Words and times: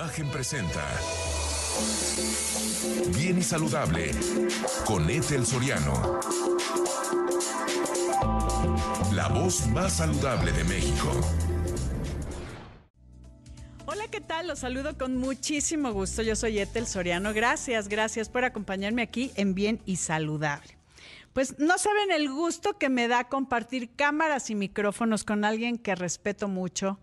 Imagen 0.00 0.30
presenta 0.30 0.82
Bien 3.14 3.36
y 3.36 3.42
Saludable 3.42 4.12
con 4.86 5.10
Ethel 5.10 5.44
Soriano. 5.44 6.20
La 9.12 9.28
voz 9.28 9.66
más 9.66 9.98
saludable 9.98 10.52
de 10.52 10.64
México. 10.64 11.12
Hola, 13.84 14.08
¿qué 14.10 14.22
tal? 14.22 14.46
Los 14.46 14.60
saludo 14.60 14.96
con 14.96 15.18
muchísimo 15.18 15.92
gusto. 15.92 16.22
Yo 16.22 16.34
soy 16.34 16.60
Ethel 16.60 16.86
Soriano. 16.86 17.34
Gracias, 17.34 17.88
gracias 17.88 18.30
por 18.30 18.46
acompañarme 18.46 19.02
aquí 19.02 19.32
en 19.34 19.54
Bien 19.54 19.82
y 19.84 19.96
Saludable. 19.96 20.78
Pues 21.34 21.58
no 21.58 21.76
saben 21.76 22.10
el 22.10 22.30
gusto 22.30 22.78
que 22.78 22.88
me 22.88 23.06
da 23.06 23.28
compartir 23.28 23.90
cámaras 23.96 24.48
y 24.48 24.54
micrófonos 24.54 25.24
con 25.24 25.44
alguien 25.44 25.76
que 25.76 25.94
respeto 25.94 26.48
mucho, 26.48 26.98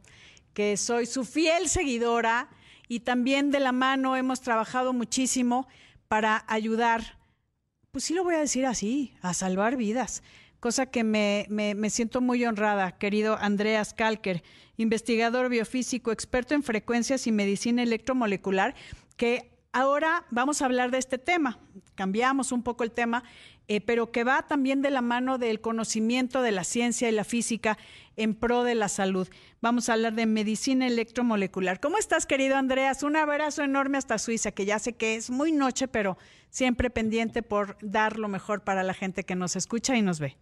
que 0.56 0.78
soy 0.78 1.06
su 1.06 1.26
fiel 1.26 1.70
seguidora 1.70 2.50
y 2.88 3.02
también 3.02 3.52
de 3.52 3.60
la 3.60 3.72
mano 3.72 4.16
hemos 4.16 4.42
trabajado 4.42 4.94
muchísimo 4.94 5.68
para 6.08 6.46
ayudar, 6.48 7.18
pues 7.92 8.06
sí 8.06 8.14
lo 8.14 8.24
voy 8.24 8.36
a 8.36 8.40
decir 8.40 8.66
así, 8.66 9.14
a 9.22 9.34
salvar 9.34 9.76
vidas, 9.76 10.24
cosa 10.60 10.86
que 10.88 11.04
me, 11.04 11.46
me, 11.50 11.90
siento 11.90 12.22
muy 12.22 12.44
honrada, 12.46 12.98
querido 12.98 13.38
Andreas 13.38 13.94
Kalker, 13.94 14.44
investigador 14.78 15.50
biofísico, 15.50 16.12
experto 16.12 16.56
en 16.56 16.64
frecuencias 16.64 17.28
y 17.28 17.32
medicina 17.32 17.84
electromolecular, 17.84 18.76
que 19.16 19.52
ahora 19.74 20.26
vamos 20.32 20.62
a 20.62 20.66
hablar 20.66 20.92
de 20.92 20.98
este 20.98 21.18
tema. 21.18 21.60
Cambiamos 21.96 22.52
un 22.52 22.64
poco 22.64 22.84
el 22.84 22.92
tema 22.92 23.24
eh, 23.68 23.82
pero 23.82 24.12
que 24.12 24.24
va 24.24 24.48
también 24.48 24.82
de 24.82 24.90
la 24.90 25.02
mano 25.02 25.38
del 25.38 25.60
conocimiento 25.60 26.42
de 26.42 26.52
la 26.52 26.64
ciencia 26.64 27.10
y 27.10 27.12
la 27.12 27.24
física 27.24 27.78
en 28.16 28.34
pro 28.34 28.64
de 28.64 28.76
la 28.76 28.88
salud. 28.88 29.28
Vamos 29.62 29.90
a 29.90 29.94
hablar 29.94 30.14
de 30.14 30.26
medicina 30.26 30.88
electromolecular. 30.88 31.80
¿Cómo 31.80 31.98
estás, 31.98 32.26
querido 32.26 32.56
Andreas? 32.56 33.04
Un 33.04 33.16
abrazo 33.16 33.64
enorme 33.64 33.98
hasta 33.98 34.18
Suiza, 34.18 34.52
que 34.52 34.66
ya 34.66 34.80
sé 34.80 34.94
que 34.94 35.16
es 35.16 35.30
muy 35.30 35.52
noche, 35.52 35.88
pero 35.88 36.18
siempre 36.50 36.90
pendiente 36.90 37.44
por 37.44 37.78
dar 37.82 38.18
lo 38.18 38.28
mejor 38.28 38.64
para 38.64 38.84
la 38.84 38.94
gente 38.94 39.24
que 39.24 39.36
nos 39.36 39.56
escucha 39.56 39.98
y 39.98 40.02
nos 40.02 40.20
ve. 40.20 40.38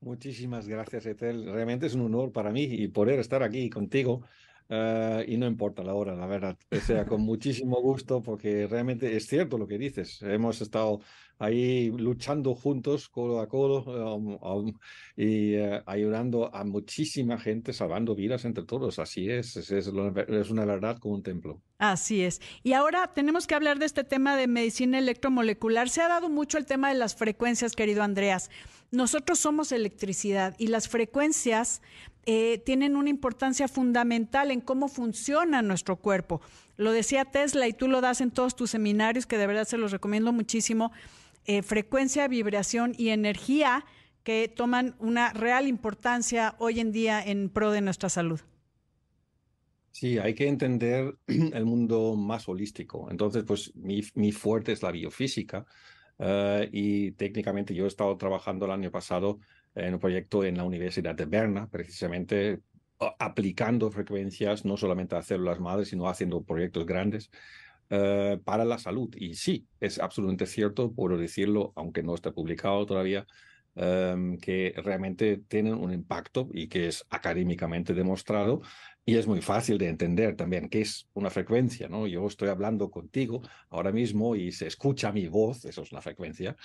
Muchísimas 0.00 0.66
gracias, 0.66 1.06
Etel. 1.06 1.46
Realmente 1.52 1.86
es 1.86 1.94
un 1.94 2.02
honor 2.02 2.32
para 2.32 2.50
mí 2.50 2.64
y 2.64 2.88
poder 2.88 3.20
estar 3.20 3.44
aquí 3.44 3.70
contigo. 3.70 4.22
Eh, 4.68 5.24
y 5.28 5.36
no 5.36 5.46
importa 5.46 5.82
la 5.82 5.94
hora, 5.94 6.14
la 6.14 6.26
verdad. 6.26 6.56
O 6.70 6.76
sea, 6.76 7.06
con 7.06 7.20
muchísimo 7.22 7.80
gusto, 7.80 8.22
porque 8.22 8.66
realmente 8.66 9.16
es 9.16 9.26
cierto 9.26 9.58
lo 9.58 9.66
que 9.66 9.78
dices. 9.78 10.22
Hemos 10.22 10.60
estado 10.60 11.00
ahí 11.38 11.90
luchando 11.90 12.54
juntos, 12.54 13.08
codo 13.08 13.40
a 13.40 13.48
codo, 13.48 14.16
um, 14.16 14.38
um, 14.40 14.72
y 15.16 15.54
eh, 15.54 15.82
ayudando 15.86 16.54
a 16.54 16.64
muchísima 16.64 17.38
gente, 17.38 17.72
salvando 17.72 18.14
vidas 18.14 18.44
entre 18.44 18.64
todos. 18.64 18.98
Así 18.98 19.28
es, 19.28 19.56
es, 19.56 19.70
es, 19.70 19.88
una 19.88 20.64
verdad 20.64 20.98
como 20.98 21.14
un 21.14 21.22
templo. 21.22 21.62
Así 21.82 22.22
es. 22.22 22.40
Y 22.62 22.74
ahora 22.74 23.08
tenemos 23.08 23.48
que 23.48 23.56
hablar 23.56 23.80
de 23.80 23.86
este 23.86 24.04
tema 24.04 24.36
de 24.36 24.46
medicina 24.46 24.98
electromolecular. 24.98 25.88
Se 25.88 26.00
ha 26.00 26.06
dado 26.06 26.28
mucho 26.28 26.56
el 26.56 26.64
tema 26.64 26.88
de 26.88 26.94
las 26.94 27.16
frecuencias, 27.16 27.74
querido 27.74 28.04
Andreas. 28.04 28.50
Nosotros 28.92 29.40
somos 29.40 29.72
electricidad 29.72 30.54
y 30.58 30.68
las 30.68 30.88
frecuencias 30.88 31.82
eh, 32.24 32.62
tienen 32.64 32.94
una 32.94 33.10
importancia 33.10 33.66
fundamental 33.66 34.52
en 34.52 34.60
cómo 34.60 34.86
funciona 34.86 35.60
nuestro 35.60 35.96
cuerpo. 35.96 36.40
Lo 36.76 36.92
decía 36.92 37.24
Tesla 37.24 37.66
y 37.66 37.72
tú 37.72 37.88
lo 37.88 38.00
das 38.00 38.20
en 38.20 38.30
todos 38.30 38.54
tus 38.54 38.70
seminarios, 38.70 39.26
que 39.26 39.36
de 39.36 39.48
verdad 39.48 39.66
se 39.66 39.76
los 39.76 39.90
recomiendo 39.90 40.32
muchísimo. 40.32 40.92
Eh, 41.46 41.62
frecuencia, 41.62 42.28
vibración 42.28 42.94
y 42.96 43.08
energía 43.08 43.84
que 44.22 44.46
toman 44.46 44.94
una 45.00 45.32
real 45.32 45.66
importancia 45.66 46.54
hoy 46.58 46.78
en 46.78 46.92
día 46.92 47.20
en 47.20 47.48
pro 47.48 47.72
de 47.72 47.80
nuestra 47.80 48.08
salud. 48.08 48.40
Sí, 49.92 50.18
hay 50.18 50.34
que 50.34 50.48
entender 50.48 51.14
el 51.26 51.64
mundo 51.66 52.16
más 52.16 52.48
holístico. 52.48 53.10
Entonces, 53.10 53.44
pues 53.44 53.74
mi, 53.76 54.00
mi 54.14 54.32
fuerte 54.32 54.72
es 54.72 54.82
la 54.82 54.90
biofísica 54.90 55.66
eh, 56.18 56.68
y 56.72 57.12
técnicamente 57.12 57.74
yo 57.74 57.84
he 57.84 57.88
estado 57.88 58.16
trabajando 58.16 58.64
el 58.66 58.72
año 58.72 58.90
pasado 58.90 59.40
en 59.74 59.94
un 59.94 60.00
proyecto 60.00 60.44
en 60.44 60.56
la 60.56 60.64
Universidad 60.64 61.14
de 61.14 61.26
Berna, 61.26 61.68
precisamente 61.68 62.60
aplicando 63.18 63.90
frecuencias 63.90 64.64
no 64.64 64.76
solamente 64.76 65.16
a 65.16 65.22
células 65.22 65.60
madres, 65.60 65.88
sino 65.88 66.08
haciendo 66.08 66.42
proyectos 66.44 66.86
grandes 66.86 67.30
eh, 67.90 68.40
para 68.44 68.64
la 68.64 68.78
salud. 68.78 69.14
Y 69.16 69.34
sí, 69.34 69.68
es 69.80 69.98
absolutamente 69.98 70.46
cierto, 70.46 70.92
puedo 70.94 71.16
decirlo, 71.18 71.72
aunque 71.76 72.02
no 72.02 72.14
esté 72.14 72.32
publicado 72.32 72.86
todavía, 72.86 73.26
em, 73.74 74.38
que 74.38 74.74
realmente 74.84 75.38
tienen 75.48 75.74
un 75.74 75.92
impacto 75.92 76.48
y 76.52 76.68
que 76.68 76.88
es 76.88 77.04
académicamente 77.10 77.94
demostrado 77.94 78.60
y 79.04 79.16
es 79.16 79.26
muy 79.26 79.42
fácil 79.42 79.78
de 79.78 79.88
entender 79.88 80.36
también 80.36 80.68
qué 80.68 80.82
es 80.82 81.08
una 81.14 81.28
frecuencia, 81.28 81.88
¿no? 81.88 82.06
Yo 82.06 82.26
estoy 82.26 82.48
hablando 82.48 82.90
contigo 82.90 83.42
ahora 83.68 83.90
mismo 83.90 84.36
y 84.36 84.52
se 84.52 84.68
escucha 84.68 85.10
mi 85.10 85.26
voz, 85.26 85.64
eso 85.64 85.82
es 85.82 85.90
la 85.92 86.00
frecuencia, 86.00 86.56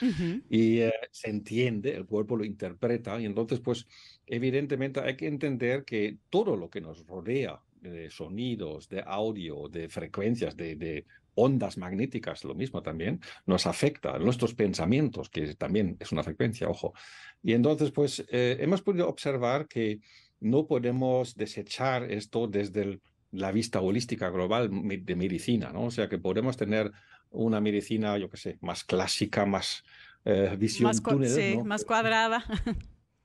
y 0.49 0.79
eh, 0.79 0.93
se 1.11 1.31
entiende, 1.31 1.95
el 1.95 2.05
cuerpo 2.05 2.35
lo 2.35 2.45
interpreta, 2.45 3.19
y 3.19 3.25
entonces, 3.25 3.59
pues, 3.59 3.87
evidentemente 4.27 4.99
hay 4.99 5.15
que 5.15 5.27
entender 5.27 5.83
que 5.83 6.17
todo 6.29 6.55
lo 6.55 6.69
que 6.69 6.81
nos 6.81 7.05
rodea 7.07 7.59
de 7.81 8.11
sonidos, 8.11 8.87
de 8.87 9.03
audio, 9.05 9.67
de 9.67 9.89
frecuencias, 9.89 10.55
de, 10.55 11.05
ondas 11.39 11.77
magnéticas, 11.77 12.43
lo 12.43 12.55
mismo 12.55 12.81
también, 12.81 13.21
nos 13.45 13.67
afecta 13.67 14.17
nuestros 14.17 14.55
pensamientos, 14.55 15.29
que 15.29 15.53
también 15.53 15.95
es 15.99 16.11
una 16.11 16.23
frecuencia, 16.23 16.67
ojo. 16.67 16.95
Y 17.43 17.53
entonces, 17.53 17.91
pues, 17.91 18.25
eh, 18.31 18.57
hemos 18.59 18.81
podido 18.81 19.07
observar 19.07 19.67
que 19.67 19.99
no 20.39 20.67
podemos 20.67 21.35
desechar 21.35 22.11
esto 22.11 22.47
desde 22.47 22.99
la 23.31 23.51
vista 23.51 23.81
holística 23.81 24.29
global 24.29 24.69
de 24.71 25.15
medicina, 25.15 25.71
¿no? 25.71 25.85
O 25.85 25.91
sea, 25.91 26.07
que 26.07 26.17
podemos 26.17 26.57
tener 26.57 26.91
una 27.29 27.59
medicina, 27.59 28.17
yo 28.17 28.29
qué 28.29 28.37
sé, 28.37 28.57
más 28.61 28.83
clásica, 28.83 29.45
más 29.45 29.83
eh, 30.25 30.55
visión 30.57 30.87
más, 30.87 31.01
sí, 31.31 31.57
más 31.63 31.85
cuadrada. 31.85 32.43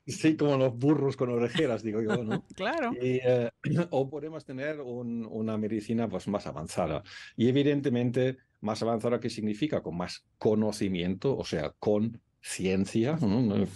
Sí, 0.07 0.37
como 0.37 0.57
los 0.57 0.77
burros 0.77 1.17
con 1.17 1.31
orejeras, 1.31 1.83
digo 1.83 2.03
yo, 2.03 2.25
¿no? 2.25 2.45
claro. 2.57 2.93
Eh, 3.01 3.51
o 3.91 4.11
podemos 4.11 4.45
tener 4.45 4.81
una 4.81 5.57
medicina 5.57 6.09
pues, 6.09 6.27
más 6.27 6.47
avanzada. 6.47 7.03
Y 7.37 7.49
evidentemente, 7.49 8.39
más 8.61 8.83
avanzada, 8.83 9.21
¿qué 9.21 9.31
significa? 9.31 9.83
Con 9.83 9.97
más 9.97 10.25
conocimiento, 10.39 11.37
o 11.37 11.45
sea, 11.45 11.73
con 11.79 12.21
ciencia, 12.43 13.19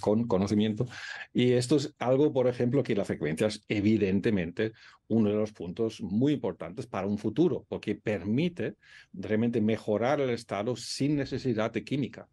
con 0.01 0.27
conocimiento. 0.27 0.87
Y 1.33 1.53
esto 1.53 1.77
es 1.77 1.95
algo, 1.99 2.33
por 2.33 2.49
ejemplo, 2.49 2.83
que 2.83 2.97
la 2.97 3.05
frecuencia 3.05 3.47
es 3.47 3.65
evidentemente 3.69 4.73
uno 5.09 5.31
de 5.31 5.37
los 5.37 5.53
puntos 5.53 6.01
muy 6.03 6.33
importantes 6.33 6.87
para 6.87 7.07
un 7.07 7.17
futuro, 7.17 7.65
porque 7.69 7.95
permite 7.95 8.75
realmente 9.13 9.61
mejorar 9.61 10.21
el 10.21 10.31
estado 10.31 10.75
sin 10.77 11.17
necesidad 11.17 11.71
de 11.73 11.85
química. 11.85 12.29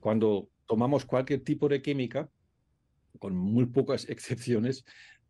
Cuando 0.00 0.48
tomamos 0.66 1.04
cualquier 1.04 1.40
tipo 1.44 1.68
de 1.68 1.80
química, 1.80 2.28
con 3.20 3.36
muy 3.36 3.66
pocas 3.66 4.08
excepciones, 4.08 4.84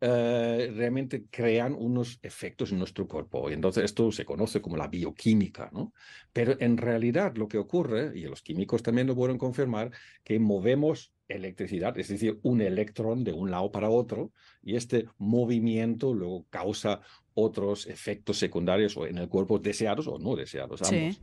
eh, 0.07 0.71
realmente 0.77 1.25
crean 1.31 1.75
unos 1.75 2.19
efectos 2.23 2.73
en 2.73 2.79
nuestro 2.79 3.09
cuerpo. 3.09 3.49
Y 3.49 3.55
entonces 3.55 3.85
esto 3.85 4.13
se 4.13 4.27
conoce 4.27 4.61
como 4.61 4.77
la 4.77 4.87
bioquímica, 4.87 5.71
¿no? 5.73 5.95
Pero 6.31 6.57
en 6.61 6.77
realidad 6.77 7.37
lo 7.37 7.49
que 7.49 7.57
ocurre, 7.57 8.13
y 8.15 8.25
los 8.25 8.43
químicos 8.43 8.83
también 8.83 9.07
lo 9.07 9.15
pueden 9.15 9.39
confirmar, 9.39 9.93
que 10.23 10.39
movemos 10.39 11.15
electricidad, 11.27 11.97
es 11.99 12.09
decir, 12.09 12.39
un 12.43 12.61
electrón 12.61 13.25
de 13.25 13.33
un 13.33 13.51
lado 13.51 13.73
para 13.73 13.89
otro, 13.89 14.31
y 14.63 14.77
este 14.77 15.07
movimiento 15.17 16.13
luego 16.13 16.45
causa 16.51 17.01
otros 17.35 17.87
efectos 17.87 18.39
secundarios 18.39 18.97
o 18.97 19.07
en 19.07 19.19
el 19.19 19.29
cuerpo 19.29 19.59
deseados 19.59 20.07
o 20.07 20.19
no 20.19 20.37
deseados, 20.37 20.83
ambos. 20.83 21.21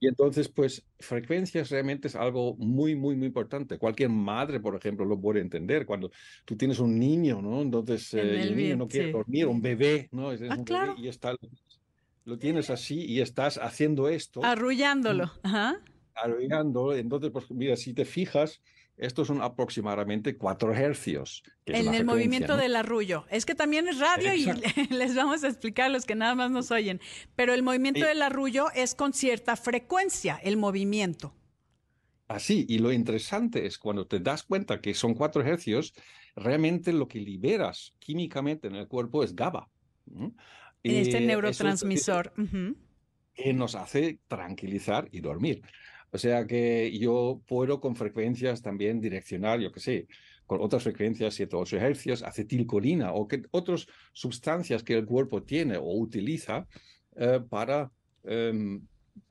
Y 0.00 0.08
entonces, 0.08 0.48
pues, 0.48 0.84
frecuencias 0.98 1.70
realmente 1.70 2.08
es 2.08 2.16
algo 2.16 2.56
muy, 2.56 2.94
muy, 2.94 3.16
muy 3.16 3.28
importante. 3.28 3.78
Cualquier 3.78 4.10
madre, 4.10 4.60
por 4.60 4.76
ejemplo, 4.76 5.04
lo 5.04 5.18
puede 5.18 5.40
entender. 5.40 5.86
Cuando 5.86 6.10
tú 6.44 6.56
tienes 6.56 6.78
un 6.80 6.98
niño, 6.98 7.40
¿no? 7.40 7.62
Entonces, 7.62 8.12
eh, 8.14 8.42
el, 8.42 8.56
niño 8.56 8.76
no 8.76 8.88
quiere 8.88 9.12
dormir, 9.12 9.46
un 9.46 9.62
bebé, 9.62 10.08
¿no? 10.10 10.32
Es, 10.32 10.42
ah, 10.50 10.58
claro. 10.64 10.94
y 10.98 11.08
está, 11.08 11.34
lo 12.24 12.38
tienes 12.38 12.68
así 12.70 13.04
y 13.04 13.20
estás 13.20 13.56
haciendo 13.56 14.08
esto. 14.08 14.44
Arrullándolo. 14.44 15.30
Ajá. 15.42 15.80
Arrullándolo. 16.14 16.96
Entonces, 16.96 17.30
pues, 17.30 17.50
mira, 17.50 17.76
si 17.76 17.94
te 17.94 18.04
fijas, 18.04 18.60
estos 18.96 19.26
son 19.26 19.42
aproximadamente 19.42 20.36
4 20.36 20.74
hercios. 20.74 21.42
en 21.66 21.94
el 21.94 22.04
movimiento 22.04 22.56
del 22.56 22.76
arrullo. 22.76 23.26
Es 23.28 23.44
que 23.44 23.54
también 23.54 23.88
es 23.88 23.98
radio 23.98 24.34
y 24.34 24.46
les 24.90 25.14
vamos 25.14 25.42
a 25.44 25.48
explicar 25.48 25.86
a 25.86 25.88
los 25.88 26.04
que 26.04 26.14
nada 26.14 26.34
más 26.34 26.50
nos 26.50 26.70
oyen. 26.70 27.00
Pero 27.34 27.54
el 27.54 27.62
movimiento 27.62 28.04
del 28.04 28.22
arrullo 28.22 28.70
es 28.74 28.94
con 28.94 29.12
cierta 29.12 29.56
frecuencia, 29.56 30.40
el 30.42 30.56
movimiento. 30.56 31.34
Así, 32.28 32.64
y 32.68 32.78
lo 32.78 32.92
interesante 32.92 33.66
es 33.66 33.78
cuando 33.78 34.06
te 34.06 34.20
das 34.20 34.44
cuenta 34.44 34.80
que 34.80 34.94
son 34.94 35.14
4 35.14 35.42
hercios, 35.42 35.92
realmente 36.36 36.92
lo 36.92 37.08
que 37.08 37.20
liberas 37.20 37.94
químicamente 37.98 38.68
en 38.68 38.76
el 38.76 38.88
cuerpo 38.88 39.24
es 39.24 39.34
GABA. 39.34 39.68
En 40.06 40.34
este 40.82 41.20
neurotransmisor. 41.20 42.32
Que 43.34 43.52
nos 43.52 43.74
hace 43.74 44.20
tranquilizar 44.28 45.08
y 45.10 45.20
dormir. 45.20 45.62
O 46.14 46.18
sea 46.18 46.46
que 46.46 46.96
yo 46.96 47.42
puedo 47.44 47.80
con 47.80 47.96
frecuencias 47.96 48.62
también 48.62 49.00
direccionar, 49.00 49.58
yo 49.58 49.72
qué 49.72 49.80
sé, 49.80 50.06
con 50.46 50.60
otras 50.60 50.84
frecuencias, 50.84 51.34
7 51.34 51.56
o 51.56 51.58
8 51.58 51.76
hercios, 51.78 52.22
acetilcolina 52.22 53.12
o 53.12 53.26
que 53.26 53.42
otras 53.50 53.88
sustancias 54.12 54.84
que 54.84 54.94
el 54.94 55.06
cuerpo 55.06 55.42
tiene 55.42 55.76
o 55.76 55.90
utiliza 55.98 56.68
eh, 57.16 57.40
para, 57.50 57.90
em, 58.22 58.86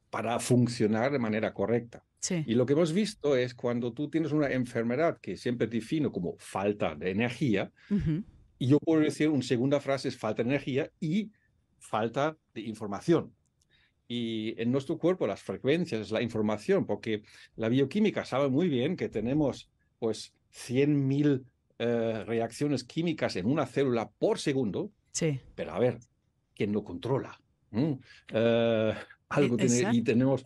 para 0.09 0.37
funcionar 0.39 1.13
de 1.13 1.19
manera 1.19 1.53
correcta. 1.53 2.03
Y 2.45 2.53
lo 2.53 2.65
que 2.65 2.73
hemos 2.73 2.91
visto 2.91 3.37
es 3.37 3.53
cuando 3.53 3.93
tú 3.93 4.09
tienes 4.09 4.33
una 4.33 4.51
enfermedad 4.51 5.19
que 5.21 5.37
siempre 5.37 5.67
defino 5.67 6.11
como 6.11 6.35
falta 6.37 6.95
de 6.95 7.11
energía, 7.11 7.71
y 8.59 8.67
yo 8.67 8.77
puedo 8.79 8.99
decir 8.99 9.29
una 9.29 9.41
segunda 9.41 9.79
frase 9.79 10.09
es 10.09 10.17
falta 10.17 10.43
de 10.43 10.49
energía 10.49 10.91
y 10.99 11.31
falta 11.79 12.35
de 12.53 12.61
información. 12.61 13.33
Y 14.07 14.59
en 14.61 14.71
nuestro 14.71 14.97
cuerpo 14.97 15.27
las 15.27 15.41
frecuencias 15.41 16.11
la 16.11 16.21
información, 16.21 16.85
porque 16.85 17.23
la 17.55 17.69
bioquímica 17.69 18.25
sabe 18.25 18.49
muy 18.49 18.67
bien 18.67 18.95
que 18.95 19.09
tenemos 19.09 19.69
pues 19.99 20.33
100.000 20.53 21.45
eh, 21.79 22.23
reacciones 22.25 22.83
químicas 22.83 23.35
en 23.35 23.45
una 23.45 23.65
célula 23.65 24.09
por 24.19 24.39
segundo. 24.39 24.91
Sí. 25.11 25.39
Pero 25.55 25.73
a 25.73 25.79
ver, 25.79 25.99
¿quién 26.55 26.71
lo 26.71 26.83
controla? 26.83 27.41
¿Mm? 27.71 27.93
Eh, 28.33 28.93
algo 29.29 29.57
tiene, 29.57 29.89
y 29.93 30.01
tenemos, 30.03 30.45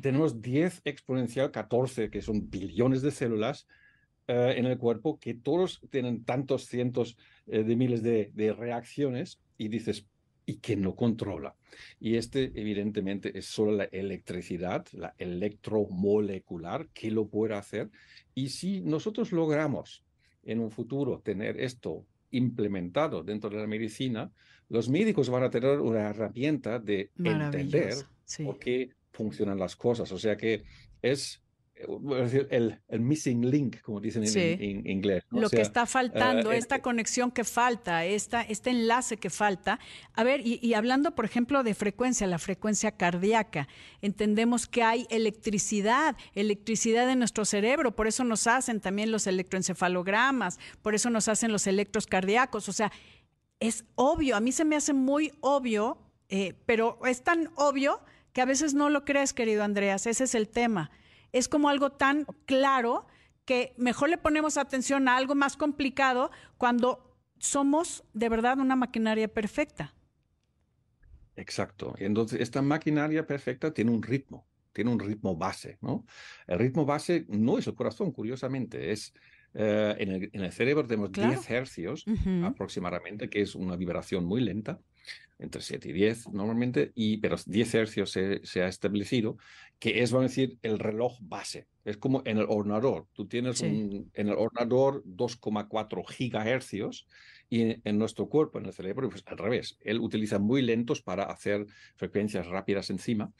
tenemos 0.00 0.40
10 0.40 0.82
exponencial 0.84 1.50
14, 1.50 2.10
que 2.10 2.22
son 2.22 2.48
billones 2.48 3.02
de 3.02 3.10
células 3.10 3.66
eh, 4.28 4.54
en 4.56 4.66
el 4.66 4.78
cuerpo, 4.78 5.18
que 5.18 5.34
todos 5.34 5.80
tienen 5.90 6.24
tantos 6.24 6.66
cientos 6.66 7.16
de 7.46 7.76
miles 7.76 8.02
de, 8.02 8.30
de 8.32 8.52
reacciones, 8.52 9.40
y 9.58 9.68
dices, 9.68 10.06
¿y 10.46 10.58
quién 10.58 10.82
lo 10.82 10.94
controla? 10.94 11.54
Y 12.00 12.16
este, 12.16 12.52
evidentemente, 12.54 13.36
es 13.38 13.46
solo 13.46 13.72
la 13.72 13.84
electricidad, 13.84 14.86
la 14.92 15.14
electromolecular, 15.18 16.88
que 16.88 17.10
lo 17.10 17.28
puede 17.28 17.54
hacer. 17.54 17.90
Y 18.34 18.48
si 18.48 18.80
nosotros 18.80 19.32
logramos 19.32 20.04
en 20.42 20.60
un 20.60 20.70
futuro 20.70 21.20
tener 21.20 21.60
esto 21.60 22.06
implementado 22.30 23.22
dentro 23.22 23.50
de 23.50 23.56
la 23.56 23.66
medicina, 23.66 24.32
los 24.68 24.88
médicos 24.88 25.28
van 25.28 25.44
a 25.44 25.50
tener 25.50 25.80
una 25.80 26.08
herramienta 26.08 26.78
de 26.78 27.10
entender 27.22 27.94
por 28.44 28.58
qué 28.58 28.90
funcionan 29.12 29.58
las 29.58 29.76
cosas. 29.76 30.10
O 30.12 30.18
sea 30.18 30.36
que 30.36 30.64
es 31.02 31.41
el, 31.88 32.80
el, 32.88 33.00
missing 33.00 33.50
link, 33.50 33.80
como 33.82 34.00
dicen 34.00 34.24
en, 34.24 34.86
inglés. 34.86 35.24
Lo 35.30 35.48
que 35.48 35.60
está 35.60 35.86
faltando, 35.86 36.52
eh, 36.52 36.56
esta 36.56 36.76
eh, 36.76 36.80
conexión 36.80 37.30
que 37.30 37.44
falta, 37.44 38.04
esta, 38.04 38.42
este 38.42 38.70
enlace 38.70 39.16
que 39.16 39.30
falta. 39.30 39.78
A 40.14 40.24
ver, 40.24 40.40
y, 40.44 40.74
hablando, 40.74 41.14
por 41.14 41.24
ejemplo, 41.24 41.62
de 41.62 41.74
frecuencia, 41.74 42.26
la 42.26 42.38
frecuencia 42.38 42.92
cardíaca, 42.92 43.68
entendemos 44.00 44.66
que 44.66 44.82
hay 44.82 45.06
electricidad, 45.10 46.16
electricidad 46.34 47.10
en 47.10 47.18
nuestro 47.18 47.44
cerebro, 47.44 47.94
por 47.94 48.06
eso 48.06 48.24
nos 48.24 48.46
hacen 48.46 48.80
también 48.80 49.10
los 49.10 49.26
electroencefalogramas, 49.26 50.58
por 50.82 50.94
eso 50.94 51.10
nos 51.10 51.28
hacen 51.28 51.52
los 51.52 51.66
electros 51.66 52.06
cardíacos. 52.06 52.68
O 52.68 52.72
sea, 52.72 52.92
es 53.60 53.84
obvio, 53.94 54.36
a 54.36 54.40
mí 54.40 54.52
se 54.52 54.64
me 54.64 54.76
hace 54.76 54.92
muy 54.92 55.32
obvio, 55.40 55.98
eh, 56.28 56.54
pero 56.66 56.98
es 57.06 57.22
tan 57.22 57.50
obvio 57.56 58.00
que 58.32 58.40
a 58.40 58.46
veces 58.46 58.72
no 58.72 58.88
lo 58.88 59.04
crees, 59.04 59.34
querido 59.34 59.62
Andreas, 59.62 60.06
ese 60.06 60.24
es 60.24 60.34
el 60.34 60.48
tema 60.48 60.90
es 61.32 61.48
como 61.48 61.68
algo 61.68 61.90
tan 61.90 62.26
claro 62.46 63.06
que 63.44 63.74
mejor 63.76 64.08
le 64.08 64.18
ponemos 64.18 64.56
atención 64.56 65.08
a 65.08 65.16
algo 65.16 65.34
más 65.34 65.56
complicado 65.56 66.30
cuando 66.58 67.18
somos 67.38 68.04
de 68.12 68.28
verdad 68.28 68.58
una 68.58 68.76
maquinaria 68.76 69.28
perfecta. 69.28 69.94
Exacto. 71.34 71.94
Entonces, 71.98 72.40
esta 72.40 72.62
maquinaria 72.62 73.26
perfecta 73.26 73.72
tiene 73.72 73.90
un 73.90 74.02
ritmo, 74.02 74.46
tiene 74.72 74.90
un 74.90 75.00
ritmo 75.00 75.34
base, 75.36 75.78
¿no? 75.80 76.06
El 76.46 76.58
ritmo 76.58 76.84
base 76.84 77.26
no 77.28 77.58
es 77.58 77.66
el 77.66 77.74
corazón, 77.74 78.12
curiosamente, 78.12 78.92
es 78.92 79.12
eh, 79.54 79.96
en, 79.98 80.44
el, 80.44 80.52
cerebro 80.52 80.86
tenemos 80.86 81.12
10 81.12 81.50
hercios 81.50 82.04
aproximadamente, 82.44 83.28
que 83.28 83.42
es 83.42 83.54
una 83.54 83.76
vibración 83.76 84.24
muy 84.24 84.40
lenta 84.40 84.80
entre 85.42 85.60
7 85.60 85.88
y 85.88 85.92
10 85.92 86.28
normalmente, 86.32 86.92
y, 86.94 87.18
pero 87.18 87.36
10 87.44 87.74
hercios 87.74 88.10
se, 88.10 88.62
ha 88.62 88.68
establecido, 88.68 89.36
que 89.78 90.02
es, 90.02 90.12
vamos 90.12 90.26
a 90.26 90.28
decir, 90.28 90.58
el 90.62 90.78
reloj 90.78 91.18
base. 91.20 91.66
Es 91.84 91.96
como 91.96 92.22
en 92.24 92.38
el 92.38 92.46
ordenador. 92.48 93.08
Tú 93.12 93.26
tienes 93.26 93.60
en 93.62 94.10
el 94.14 94.34
ordenador 94.34 95.02
2,4 95.04 96.08
gigahercios 96.08 97.06
y 97.52 97.82
en, 97.84 97.98
nuestro 97.98 98.30
cuerpo, 98.30 98.58
en 98.58 98.64
el 98.64 98.72
cerebro, 98.72 99.10
pues 99.10 99.22
al 99.26 99.36
revés. 99.36 99.76
Él 99.82 100.00
utiliza 100.00 100.38
muy 100.38 100.62
lentos 100.62 101.02
para 101.02 101.24
hacer 101.24 101.66
frecuencias 101.96 102.46
rápidas 102.46 102.88
encima. 102.88 103.30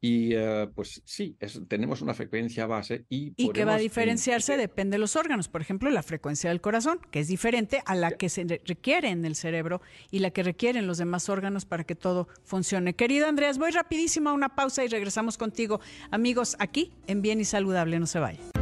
Y 0.00 0.32
eh, 0.32 0.66
pues 0.74 1.02
sí, 1.04 1.36
tenemos 1.68 2.00
una 2.00 2.14
frecuencia 2.14 2.66
base 2.66 3.04
y... 3.10 3.34
Y 3.36 3.50
que 3.50 3.66
va 3.66 3.74
a 3.74 3.78
diferenciarse 3.78 4.56
depende 4.56 4.94
de 4.94 4.98
los 5.00 5.14
órganos. 5.14 5.48
Por 5.48 5.60
ejemplo, 5.60 5.90
la 5.90 6.02
frecuencia 6.02 6.48
del 6.48 6.62
corazón, 6.62 7.00
que 7.10 7.20
es 7.20 7.28
diferente 7.28 7.82
a 7.84 7.94
la 7.94 8.12
que 8.12 8.30
se 8.30 8.44
requiere 8.64 9.10
en 9.10 9.26
el 9.26 9.36
cerebro 9.36 9.82
y 10.10 10.20
la 10.20 10.30
que 10.30 10.42
requieren 10.42 10.86
los 10.86 10.96
demás 10.96 11.28
órganos 11.28 11.66
para 11.66 11.84
que 11.84 11.94
todo 11.94 12.28
funcione. 12.44 12.94
Querido 12.94 13.26
Andreas, 13.26 13.58
voy 13.58 13.72
rapidísimo 13.72 14.30
a 14.30 14.32
una 14.32 14.54
pausa 14.54 14.86
y 14.86 14.88
regresamos 14.88 15.36
contigo. 15.36 15.80
Amigos, 16.10 16.56
aquí 16.60 16.94
en 17.06 17.20
Bien 17.20 17.40
y 17.40 17.44
Saludable, 17.44 18.00
no 18.00 18.06
se 18.06 18.20
vayan. 18.20 18.59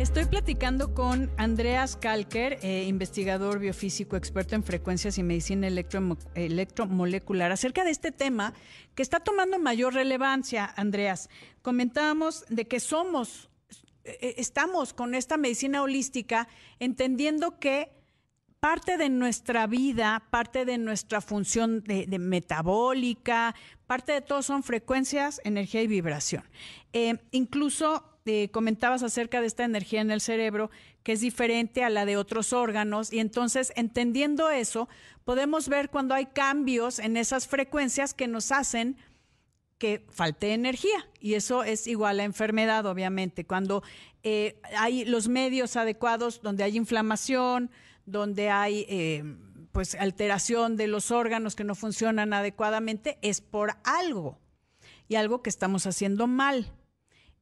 Estoy 0.00 0.24
platicando 0.24 0.92
con 0.92 1.30
Andreas 1.36 1.94
Kalker, 1.94 2.58
eh, 2.62 2.82
investigador 2.88 3.60
biofísico 3.60 4.16
experto 4.16 4.56
en 4.56 4.64
frecuencias 4.64 5.18
y 5.18 5.22
medicina 5.22 5.68
electromolecular, 5.68 7.52
acerca 7.52 7.84
de 7.84 7.92
este 7.92 8.10
tema 8.10 8.54
que 8.96 9.02
está 9.02 9.20
tomando 9.20 9.60
mayor 9.60 9.94
relevancia, 9.94 10.74
Andreas. 10.76 11.30
Comentábamos 11.62 12.44
de 12.48 12.66
que 12.66 12.80
somos, 12.80 13.48
eh, 14.02 14.34
estamos 14.36 14.94
con 14.94 15.14
esta 15.14 15.36
medicina 15.36 15.80
holística 15.80 16.48
entendiendo 16.80 17.60
que 17.60 17.92
parte 18.58 18.96
de 18.98 19.10
nuestra 19.10 19.68
vida, 19.68 20.26
parte 20.30 20.64
de 20.64 20.76
nuestra 20.76 21.20
función 21.20 21.84
metabólica, 22.18 23.54
parte 23.86 24.10
de 24.10 24.22
todo 24.22 24.42
son 24.42 24.64
frecuencias, 24.64 25.40
energía 25.44 25.82
y 25.82 25.86
vibración. 25.86 26.42
Eh, 26.92 27.16
incluso 27.30 28.13
eh, 28.26 28.48
comentabas 28.50 29.02
acerca 29.02 29.40
de 29.40 29.46
esta 29.46 29.64
energía 29.64 30.00
en 30.00 30.10
el 30.10 30.20
cerebro, 30.20 30.70
que 31.02 31.12
es 31.12 31.20
diferente 31.20 31.84
a 31.84 31.90
la 31.90 32.06
de 32.06 32.16
otros 32.16 32.52
órganos, 32.52 33.12
y 33.12 33.18
entonces 33.18 33.72
entendiendo 33.76 34.50
eso, 34.50 34.88
podemos 35.24 35.68
ver 35.68 35.90
cuando 35.90 36.14
hay 36.14 36.26
cambios 36.26 36.98
en 36.98 37.16
esas 37.16 37.46
frecuencias 37.46 38.14
que 38.14 38.26
nos 38.26 38.52
hacen 38.52 38.96
que 39.78 40.06
falte 40.10 40.54
energía, 40.54 41.08
y 41.20 41.34
eso 41.34 41.64
es 41.64 41.86
igual 41.86 42.20
a 42.20 42.24
enfermedad, 42.24 42.86
obviamente. 42.86 43.44
Cuando 43.44 43.82
eh, 44.22 44.60
hay 44.76 45.04
los 45.04 45.28
medios 45.28 45.76
adecuados 45.76 46.40
donde 46.42 46.64
hay 46.64 46.76
inflamación, 46.76 47.70
donde 48.06 48.50
hay... 48.50 48.86
Eh, 48.88 49.24
pues 49.74 49.96
alteración 49.96 50.76
de 50.76 50.86
los 50.86 51.10
órganos 51.10 51.56
que 51.56 51.64
no 51.64 51.74
funcionan 51.74 52.32
adecuadamente 52.32 53.18
es 53.22 53.40
por 53.40 53.74
algo 53.82 54.38
y 55.08 55.16
algo 55.16 55.42
que 55.42 55.50
estamos 55.50 55.84
haciendo 55.88 56.28
mal. 56.28 56.72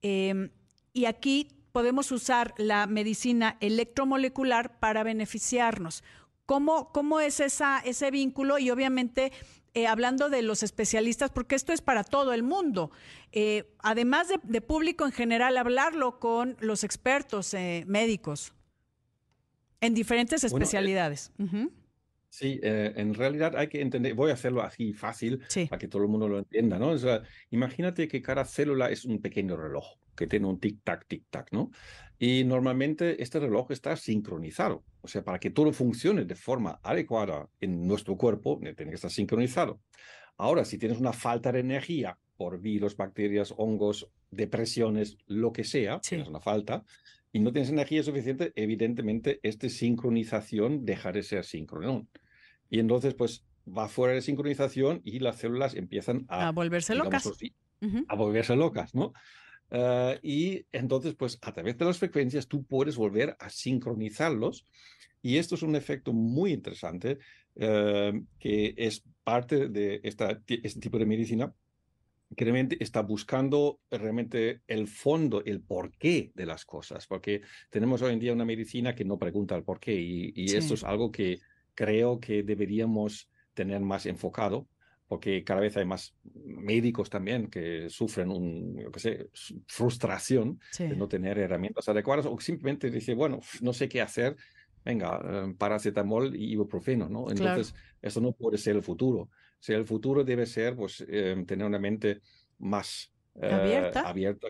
Em, 0.01 0.51
y 0.93 1.07
aquí 1.07 1.49
podemos 1.73 2.13
usar 2.13 2.55
la 2.59 2.87
medicina 2.87 3.57
electromolecular 3.61 4.79
para 4.79 5.03
beneficiarnos. 5.03 6.05
¿Cómo, 6.47 6.93
cómo 6.93 7.21
es 7.21 7.41
esa, 7.41 7.81
ese 7.81 8.11
vínculo? 8.11 8.59
Y 8.59 8.71
obviamente, 8.71 9.33
eh, 9.75 9.87
hablando 9.87 10.29
de 10.29 10.43
los 10.43 10.63
especialistas, 10.63 11.31
porque 11.31 11.55
esto 11.55 11.73
es 11.73 11.81
para 11.81 12.05
todo 12.05 12.35
el 12.35 12.43
mundo, 12.43 12.91
eh, 13.33 13.75
además 13.79 14.29
de, 14.43 14.61
público 14.61 15.07
en 15.07 15.13
general, 15.13 15.57
hablarlo 15.57 16.21
con 16.21 16.57
los 16.61 16.85
expertos 16.85 17.55
eh, 17.55 17.85
médicos 17.87 18.53
en 19.81 19.95
diferentes 19.95 20.45
especialidades. 20.45 21.33
Sí, 22.29 22.61
en 22.63 23.13
realidad 23.13 23.57
hay 23.57 23.69
que 23.69 23.83
entender, 23.83 24.15
voy 24.15 24.31
a 24.31 24.35
hacerlo 24.35 24.63
así 24.63 24.95
fácil 24.95 25.43
para 25.69 25.79
que 25.79 25.87
todo 25.87 26.03
el 26.03 26.09
mundo 26.09 26.29
lo 26.29 26.39
entienda, 26.39 26.79
¿no? 26.79 26.95
imagínate 27.51 28.09
que 28.09 28.23
cada 28.23 28.47
célula 28.47 28.91
es 28.91 29.05
un 29.05 29.21
pequeño 29.21 29.55
reloj 29.55 29.99
que 30.17 30.27
tiene 30.27 30.47
un 30.47 30.61
tic-tac, 30.61 31.07
tic-tac, 31.09 31.49
¿no? 31.53 31.71
Y 32.19 32.45
normalmente 32.45 33.23
este 33.23 33.41
reloj 33.41 33.71
está 33.71 33.97
sincronizado. 33.97 34.85
O 35.01 35.09
sea, 35.09 35.25
para 35.25 35.41
que 35.41 35.51
todo 35.51 35.73
funcione 35.73 36.25
de 36.25 36.37
forma 36.37 36.79
adecuada 36.83 37.49
en 37.61 37.87
nuestro 37.87 38.17
cuerpo, 38.17 38.61
tiene 38.61 38.91
que 38.91 38.95
estar 38.95 39.11
sincronizado. 39.11 39.81
Ahora, 40.37 40.65
si 40.65 40.79
tienes 40.79 40.99
una 40.99 41.13
falta 41.13 41.51
de 41.51 41.61
energía 41.61 42.17
por 42.37 42.61
virus, 42.61 42.97
bacterias, 42.97 43.53
hongos, 43.57 44.09
depresiones, 44.31 45.19
lo 45.27 45.53
que 45.53 45.65
sea, 45.65 46.01
tienes 46.01 46.29
una 46.29 46.41
falta, 46.41 46.85
y 47.33 47.41
no 47.41 47.53
tienes 47.53 47.71
energía 47.71 48.03
suficiente, 48.03 48.53
evidentemente 48.57 49.41
esta 49.43 49.69
sincronización 49.69 50.85
deja 50.85 51.13
de 51.13 51.23
ser 51.23 51.45
síncrono. 51.45 52.07
Y 52.69 52.79
entonces, 52.79 53.15
pues, 53.15 53.45
va 53.67 53.89
fuera 53.89 54.15
de 54.15 54.23
sincronización 54.23 55.01
y 55.05 55.19
las 55.19 55.37
células 55.37 55.75
empiezan 55.75 56.25
a... 56.29 56.49
A 56.49 56.53
volverse 56.53 56.95
locas. 56.95 57.31
A 58.09 58.15
volverse 58.15 58.55
locas, 58.55 58.95
¿no? 58.95 59.13
Ah, 59.73 60.17
y 60.23 60.67
entonces, 60.71 61.15
pues 61.15 61.39
a 61.41 61.53
través 61.53 61.79
de 61.79 61.87
las 61.87 61.99
frecuencias 61.99 62.47
tú 62.47 62.65
puedes 62.65 62.97
volver 62.97 63.37
a 63.41 63.49
sincronizarlos. 63.49 64.67
Y 65.23 65.39
esto 65.39 65.55
es 65.55 65.63
un 65.63 65.77
efecto 65.77 66.13
muy 66.13 66.53
interesante 66.53 67.19
ah, 67.61 68.13
que 68.39 68.75
es 68.77 69.03
parte 69.25 69.69
de 69.69 70.01
esta, 70.05 70.41
este 70.47 70.81
tipo 70.81 70.99
de 70.99 71.07
medicina 71.07 71.55
que 72.37 72.45
realmente 72.45 72.77
está 72.81 73.03
buscando 73.03 73.81
realmente 73.91 74.63
el 74.67 74.89
fondo, 74.89 75.43
el 75.45 75.61
porqué 75.61 76.33
de 76.35 76.47
las 76.47 76.65
cosas, 76.65 77.07
porque 77.07 77.43
tenemos 77.69 78.01
hoy 78.01 78.15
en 78.15 78.21
día 78.21 78.33
una 78.33 78.47
medicina 78.47 78.95
que 78.95 79.05
no 79.05 79.19
pregunta 79.19 79.55
el 79.55 79.65
porqué 79.65 79.95
y, 79.95 80.33
y 80.35 80.57
esto 80.57 80.73
es 80.73 80.83
algo 80.83 81.13
que 81.13 81.41
creo 81.75 82.21
que 82.21 82.43
deberíamos 82.43 83.29
tener 83.53 83.81
más 83.81 84.07
enfocado 84.07 84.67
porque 85.13 85.45
cada 85.45 85.61
vez 85.61 85.77
hay 85.77 85.85
más 85.85 86.17
médicos 86.25 87.11
también 87.11 87.49
que 87.49 87.91
sufren 87.91 88.31
un, 88.31 88.79
yo 88.79 88.91
qué 88.91 88.99
sé, 88.99 89.31
frustración 89.67 90.59
de 90.79 90.97
no 90.97 91.07
tener 91.07 91.39
herramientas 91.39 91.87
adecuadas 91.87 92.25
o 92.25 92.41
simplemente 92.41 92.91
dice, 92.91 93.13
bueno, 93.13 93.41
no 93.61 93.75
sé 93.75 93.91
qué 93.91 94.01
hacer, 94.01 94.37
venga, 94.83 95.21
eh, 95.23 95.55
paracetamol 95.59 96.35
y 96.35 96.53
ibuprofeno, 96.53 97.11
¿no? 97.11 97.31
Entonces, 97.31 97.75
eso 98.01 98.23
no 98.23 98.33
puede 98.33 98.57
ser 98.57 98.77
el 98.77 98.83
futuro. 98.83 99.25
O 99.25 99.31
sea, 99.61 99.77
el 99.77 99.85
futuro 99.85 100.25
debe 100.25 100.47
ser, 100.47 100.77
pues, 100.77 101.05
eh, 101.07 101.45
tener 101.47 101.67
una 101.67 101.79
mente 101.79 102.23
más 102.57 103.13
abierta, 103.39 104.09
abierta 104.09 104.49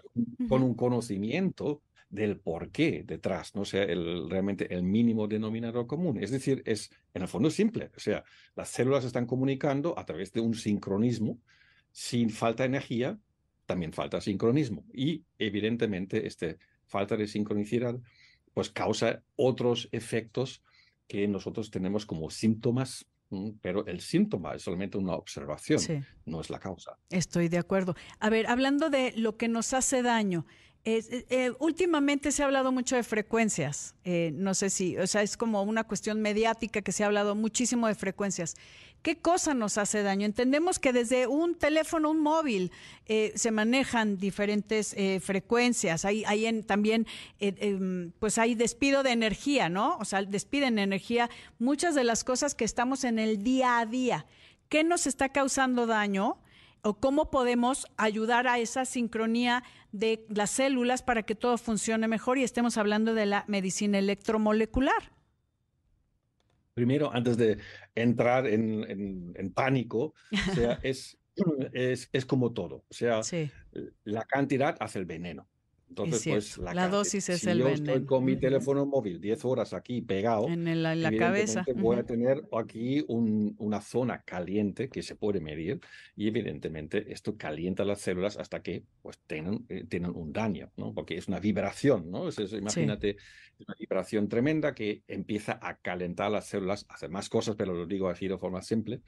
con 0.49 0.63
un 0.63 0.77
conocimiento 0.77 1.83
del 2.13 2.39
por 2.39 2.71
qué 2.71 3.03
detrás, 3.05 3.55
¿no? 3.55 3.65
sea, 3.65 3.85
el, 3.85 4.29
realmente 4.29 4.73
el 4.73 4.83
mínimo 4.83 5.27
denominador 5.27 5.87
común. 5.87 6.23
Es 6.23 6.31
decir, 6.31 6.63
es 6.67 6.91
en 7.15 7.23
el 7.23 7.29
fondo 7.29 7.51
simple. 7.51 7.91
O 7.97 8.01
sea, 8.01 8.23
las 8.55 8.69
células 8.69 9.05
están 9.05 9.27
comunicando 9.27 9.99
a 9.99 10.05
través 10.05 10.31
de 10.33 10.41
un 10.41 10.55
sincronismo. 10.55 11.41
Sin 11.91 12.29
falta 12.29 12.65
de 12.65 12.69
energía, 12.69 13.19
también 13.65 13.95
falta 13.95 14.21
sincronismo. 14.21 14.85
Y 14.93 15.25
evidentemente, 15.39 16.27
esta 16.27 16.55
falta 16.85 17.17
de 17.17 17.27
sincronicidad, 17.27 17.99
pues 18.53 18.69
causa 18.69 19.23
otros 19.35 19.89
efectos 19.91 20.63
que 21.09 21.27
nosotros 21.27 21.71
tenemos 21.71 22.05
como 22.05 22.29
síntomas 22.29 23.07
pero 23.63 23.87
el 23.87 24.01
síntoma 24.01 24.55
es 24.55 24.63
solamente 24.63 24.99
una 24.99 25.15
observación, 25.15 25.81
no 26.27 26.43
es 26.43 26.51
la 26.51 26.59
causa. 26.59 26.99
Estoy 27.09 27.49
de 27.49 27.59
acuerdo. 27.59 27.95
A 28.21 28.29
ver, 28.29 28.47
hablando 28.47 28.91
de 28.91 29.15
lo 29.17 29.39
que 29.39 29.49
nos 29.49 29.73
hace 29.73 30.03
daño, 30.03 30.45
eh, 30.85 31.27
eh, 31.31 31.53
últimamente 31.61 32.33
se 32.33 32.43
ha 32.43 32.47
hablado 32.47 32.73
mucho 32.73 32.97
de 32.97 33.05
frecuencias. 33.05 33.95
Eh, 34.05 34.33
no 34.35 34.53
sé 34.53 34.69
si, 34.69 34.97
o 34.99 35.07
sea, 35.07 35.23
es 35.23 35.37
como 35.37 35.63
una 35.63 35.85
cuestión 35.85 36.21
mediática 36.21 36.83
que 36.83 36.91
se 36.91 37.05
ha 37.05 37.07
hablado 37.07 37.37
muchísimo 37.37 37.87
de 37.87 37.95
frecuencias. 37.95 38.57
¿Qué 39.03 39.17
cosa 39.17 39.55
nos 39.55 39.79
hace 39.79 40.03
daño? 40.03 40.27
Entendemos 40.27 40.81
que 40.81 40.93
desde 40.93 41.29
un 41.29 41.55
teléfono, 41.57 42.11
un 42.11 42.21
móvil, 42.21 42.71
se 43.35 43.51
manejan 43.51 44.17
diferentes 44.17 44.95
frecuencias. 45.21 46.05
Hay, 46.05 46.25
hay 46.25 46.63
también, 46.63 47.09
em, 47.41 48.13
pues 48.21 48.39
hay 48.39 48.55
despido 48.55 49.03
de 49.03 49.11
energía, 49.11 49.69
¿no? 49.69 49.97
O 49.99 50.05
sea, 50.05 50.23
despiden 50.23 50.79
energía. 50.79 51.31
Muchas 51.59 51.97
de 51.97 52.05
las 52.05 52.23
cosas 52.23 52.55
que 52.55 52.65
estamos 52.65 53.03
en 53.03 53.19
el 53.19 53.43
día 53.43 53.81
a 53.81 53.87
día. 53.87 54.25
¿Qué 54.69 54.85
nos 54.85 55.09
está 55.09 55.31
causando 55.31 55.89
daño? 55.89 56.39
O 56.83 56.95
cómo 56.95 57.31
podemos 57.31 57.87
ayudar 57.97 58.47
a 58.47 58.59
esa 58.59 58.85
sincronía 58.85 59.63
de 59.93 60.27
las 60.29 60.51
células 60.51 61.03
para 61.03 61.23
que 61.23 61.35
todo 61.35 61.57
funcione 61.59 62.09
mejor 62.09 62.39
y 62.39 62.43
estemos 62.43 62.77
hablando 62.77 63.15
de 63.15 63.27
la 63.27 63.45
medicina 63.47 63.99
electromolecular. 63.99 65.13
Primero, 66.75 67.13
antes 67.13 67.37
de 67.37 67.59
entrar 67.95 68.47
en, 68.47 69.53
pánico, 69.55 70.15
o 70.33 70.55
sea, 70.55 70.79
es, 70.83 71.19
es, 72.13 72.27
como 72.27 72.53
todo. 72.53 72.85
O 72.89 72.95
sea, 72.95 73.21
la 74.05 74.25
cantidad 74.25 74.77
hace 74.81 74.99
el 74.99 75.05
veneno. 75.05 75.49
Entonces, 75.93 76.57
pues 76.57 76.59
la, 76.59 76.89
dosis 76.89 77.29
es 77.29 77.41
si 77.41 77.51
el 77.51 77.59
yo 77.59 77.65
veneno. 77.67 77.93
estoy 77.93 78.07
con 78.07 78.25
mi 78.25 78.37
teléfono 78.37 78.87
móvil 78.87 79.21
10 79.21 79.45
horas 79.45 79.75
aquí 79.75 80.01
pegado, 80.01 80.49
en, 80.49 80.83
la, 80.83 81.13
cabeza. 81.17 81.67
Voy 81.77 81.99
a 81.99 82.05
tener 82.05 82.49
aquí 82.53 83.05
una 83.09 83.81
zona 83.83 84.23
caliente 84.23 84.89
que 84.89 85.03
se 85.03 85.17
puede 85.17 85.41
medir 85.41 85.81
y 86.17 86.29
evidentemente 86.29 87.13
esto 87.13 87.37
calienta 87.37 87.85
las 87.85 88.01
células 88.01 88.39
hasta 88.39 88.63
que 88.63 88.85
pues 89.03 89.19
tienen, 89.27 89.67
eh, 89.69 89.85
tienen 89.87 90.13
un 90.15 90.33
daño, 90.33 90.73
¿no? 90.77 90.95
Porque 90.95 91.17
es 91.19 91.29
una 91.29 91.41
vibración, 91.41 92.11
¿no? 92.11 92.31
imagínate, 92.31 93.17
una 93.59 93.75
vibración 93.79 94.29
tremenda 94.29 94.75
que 94.75 95.03
empieza 95.09 95.59
a 95.61 95.77
calentar 95.77 96.31
las 96.31 96.47
células, 96.47 96.87
hace 96.89 97.09
más 97.09 97.29
cosas, 97.29 97.55
pero 97.55 97.75
lo 97.75 97.87
digo 97.87 98.09
así 98.09 98.29
de 98.29 98.39
forma 98.39 98.63
simple. 98.63 99.03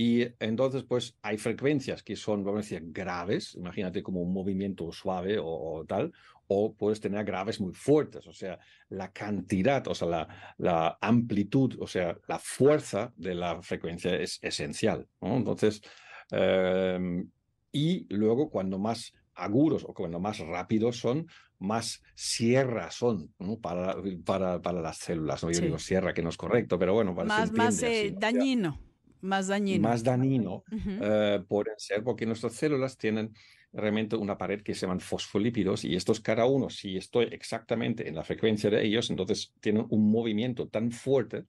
Y 0.00 0.28
entonces, 0.38 0.84
pues 0.84 1.18
hay 1.22 1.38
frecuencias 1.38 2.04
que 2.04 2.14
son, 2.14 2.44
vamos 2.44 2.58
a 2.58 2.62
decir, 2.62 2.92
graves, 2.92 3.56
imagínate 3.56 4.00
como 4.00 4.22
un 4.22 4.32
movimiento 4.32 4.92
suave 4.92 5.38
o, 5.42 5.84
tal, 5.88 6.12
o 6.46 6.72
puedes 6.72 7.00
tener 7.00 7.24
graves 7.24 7.60
muy 7.60 7.72
fuertes, 7.72 8.24
o 8.28 8.32
sea, 8.32 8.60
la 8.90 9.12
cantidad, 9.12 9.84
o 9.88 9.96
sea, 9.96 10.06
la, 10.06 10.54
la 10.58 10.98
amplitud, 11.00 11.78
o 11.80 11.88
sea, 11.88 12.16
la 12.28 12.38
fuerza 12.38 13.12
de 13.16 13.34
la 13.34 13.60
frecuencia 13.60 14.14
es 14.14 14.38
esencial. 14.40 15.08
Entonces, 15.20 15.82
em, 16.30 17.28
y 17.72 18.06
luego 18.14 18.50
cuando 18.50 18.78
más 18.78 19.12
agudos 19.34 19.82
o 19.84 19.92
cuando 19.94 20.20
más 20.20 20.38
rápidos 20.38 20.96
son, 20.96 21.26
más 21.58 22.04
sierra 22.14 22.92
son 22.92 23.34
para, 23.60 23.96
para, 24.24 24.62
para, 24.62 24.80
las 24.80 24.98
células. 24.98 25.42
¿no? 25.42 25.50
Yo 25.50 25.60
digo 25.60 25.78
sierra, 25.80 26.14
que 26.14 26.22
no 26.22 26.28
es 26.28 26.36
correcto, 26.36 26.78
pero 26.78 26.94
bueno, 26.94 27.14
más, 27.14 27.50
más 27.52 27.82
eh, 27.82 28.14
dañino 28.16 28.78
más 29.20 29.48
dañino. 29.48 29.88
Más 29.88 30.02
dañino 30.02 30.64
eh, 30.70 31.40
pueden 31.48 31.74
ser 31.78 32.02
porque 32.02 32.26
nuestras 32.26 32.54
células 32.54 32.96
tienen 32.96 33.32
realmente 33.72 34.16
una 34.16 34.38
pared 34.38 34.62
que 34.62 34.74
se 34.74 34.82
llaman 34.82 35.00
fosfolípidos 35.00 35.84
y 35.84 35.94
estos 35.94 36.20
cada 36.20 36.46
uno, 36.46 36.70
si 36.70 36.96
estoy 36.96 37.26
exactamente 37.30 38.08
en 38.08 38.14
la 38.14 38.24
frecuencia 38.24 38.70
de 38.70 38.84
ellos, 38.84 39.10
entonces 39.10 39.52
tienen 39.60 39.86
un 39.90 40.10
movimiento 40.10 40.68
tan 40.68 40.90
fuerte 40.90 41.44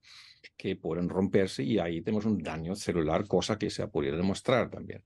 que 0.57 0.75
pueden 0.75 1.09
romperse 1.09 1.63
y 1.63 1.79
ahí 1.79 2.01
tenemos 2.01 2.25
un 2.25 2.37
daño 2.37 2.75
celular, 2.75 3.25
cosa 3.27 3.57
que 3.57 3.69
se 3.69 3.83
ha 3.83 3.87
podido 3.87 4.17
demostrar 4.17 4.69
también. 4.69 5.05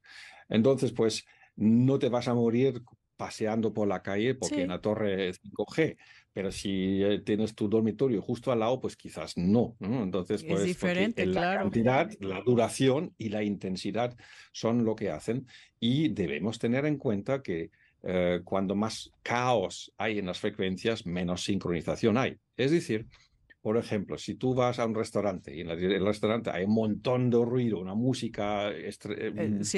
Entonces, 0.50 0.92
pues 0.92 1.26
no 1.56 2.00
te 2.00 2.10
vas 2.10 2.28
a 2.28 2.34
morir 2.34 2.82
paseando 3.16 3.74
por 3.74 3.88
la 3.88 4.02
calle 4.02 4.36
porque 4.36 4.64
en 4.64 4.70
la 4.70 4.82
torre 4.82 5.34
5G, 5.34 5.98
pero 6.34 6.52
si 6.52 7.04
eh, 7.04 7.20
tienes 7.20 7.54
tu 7.54 7.70
dormitorio 7.70 8.22
justo 8.22 8.52
al 8.52 8.60
lado, 8.60 8.80
pues 8.80 8.98
quizás 8.98 9.38
no. 9.38 9.78
Entonces, 9.80 10.44
pues 10.44 10.62
es 10.62 10.66
diferente, 10.66 11.26
la 11.28 11.60
cantidad, 11.60 12.12
la 12.20 12.42
duración 12.42 13.14
y 13.18 13.30
la 13.30 13.44
intensidad 13.44 14.18
son 14.52 14.84
lo 14.84 14.96
que 14.96 15.12
hacen 15.12 15.46
y 15.80 16.10
debemos 16.10 16.58
tener 16.58 16.86
en 16.86 16.98
cuenta 16.98 17.44
que 17.44 17.70
eh, 18.02 18.42
cuando 18.44 18.76
más 18.76 19.12
caos 19.22 19.94
hay 19.98 20.18
en 20.18 20.26
las 20.26 20.40
frecuencias, 20.40 21.06
menos 21.06 21.44
sincronización 21.44 22.18
hay. 22.18 22.38
Es 22.58 22.72
decir, 22.72 23.06
por 23.62 23.78
ejemplo, 23.78 24.18
si 24.18 24.34
tú 24.34 24.56
vas 24.56 24.80
a 24.80 24.86
un 24.86 24.96
restaurante 24.96 25.56
y 25.56 25.62
en 25.62 25.70
el 25.70 26.06
restaurante 26.06 26.50
hay 26.50 26.66
un 26.66 26.74
montón 26.74 27.30
de 27.30 27.38
ruido, 27.46 27.80
una 27.80 27.94
música 27.94 28.72
eh, 28.72 28.92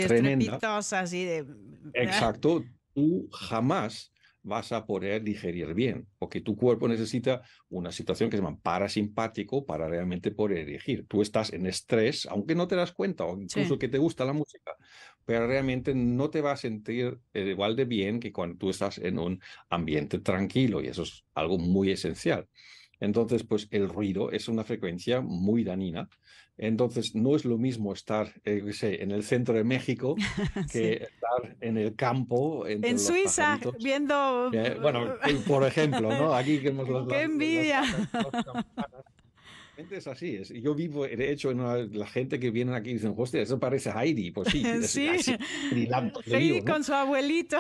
tremenda. 0.08 0.58
así 0.62 1.26
de... 1.26 1.46
Exacto, 1.94 2.64
tú 2.94 3.30
jamás 3.32 4.12
vas 4.46 4.72
a 4.72 4.86
poder 4.86 5.24
digerir 5.24 5.74
bien, 5.74 6.08
porque 6.20 6.40
tu 6.40 6.56
cuerpo 6.56 6.88
necesita 6.88 7.42
una 7.70 7.92
situación 7.92 8.30
que 8.30 8.38
se 8.38 8.44
llama 8.44 8.60
parasimpático 8.62 9.66
para 9.66 9.90
realmente 9.90 10.32
poder 10.32 10.66
digerir. 10.68 11.08
Tú 11.08 11.24
estás 11.24 11.52
en 11.52 11.66
estrés, 11.66 12.28
aunque 12.28 12.54
no 12.54 12.68
te 12.68 12.76
das 12.76 12.94
cuenta, 12.94 13.26
o 13.26 13.42
incluso 13.42 13.80
que 13.80 13.90
te 13.90 13.98
gusta 13.98 14.24
la 14.24 14.34
música, 14.34 14.72
pero 15.26 15.48
realmente 15.48 15.96
no 15.96 16.30
te 16.30 16.42
va 16.42 16.52
a 16.52 16.58
sentir 16.58 17.20
igual 17.34 17.76
de 17.76 17.86
bien 17.86 18.20
que 18.20 18.32
cuando 18.32 18.58
tú 18.58 18.70
estás 18.70 19.00
en 19.00 19.18
un 19.18 19.42
ambiente 19.70 20.20
tranquilo, 20.20 20.82
y 20.82 20.88
eso 20.88 21.04
es 21.04 21.26
algo 21.34 21.58
muy 21.58 21.90
esencial. 21.90 22.48
Entonces, 23.00 23.44
pues 23.44 23.68
el 23.72 23.90
ruido 23.90 24.32
es 24.32 24.48
una 24.48 24.64
frecuencia 24.64 25.22
muy 25.22 25.64
dañina 25.64 26.08
entonces, 26.58 27.16
no 27.16 27.36
es 27.36 27.44
lo 27.44 27.58
mismo 27.58 27.92
estar 27.92 28.32
eh, 28.46 28.64
en 28.82 29.12
el 29.12 29.24
centro 29.24 29.56
de 29.56 29.64
México 29.64 30.16
que 30.72 30.94
estar 30.94 31.58
en 31.62 31.78
el 31.78 31.96
campo. 31.96 32.66
En 32.68 32.98
Suiza, 32.98 33.60
viendo. 33.80 34.52
bueno, 34.82 35.16
por 35.48 35.66
ejemplo, 35.66 36.10
¿no? 36.10 36.34
Aquí 36.34 36.60
que 36.60 36.70
hemos 36.70 36.88
¡Qué 37.10 37.24
envidia! 37.24 37.84
Es 39.78 40.08
así. 40.08 40.36
Es. 40.36 40.50
Yo 40.50 40.74
vivo, 40.74 41.06
de 41.06 41.32
hecho, 41.32 41.52
en 41.52 41.98
la 41.98 42.08
gente 42.08 42.40
que 42.40 42.52
viene 42.52 42.76
aquí 42.76 42.92
y 42.92 42.94
dicen, 42.94 43.14
hostia, 43.18 43.42
eso 43.42 43.60
parece 43.60 43.92
Heidi. 43.92 44.32
Pues 44.32 44.50
sí, 44.50 44.64
sí. 44.84 45.08
Así, 45.08 46.62
con 46.68 46.84
su 46.84 46.94
abuelito. 46.94 47.58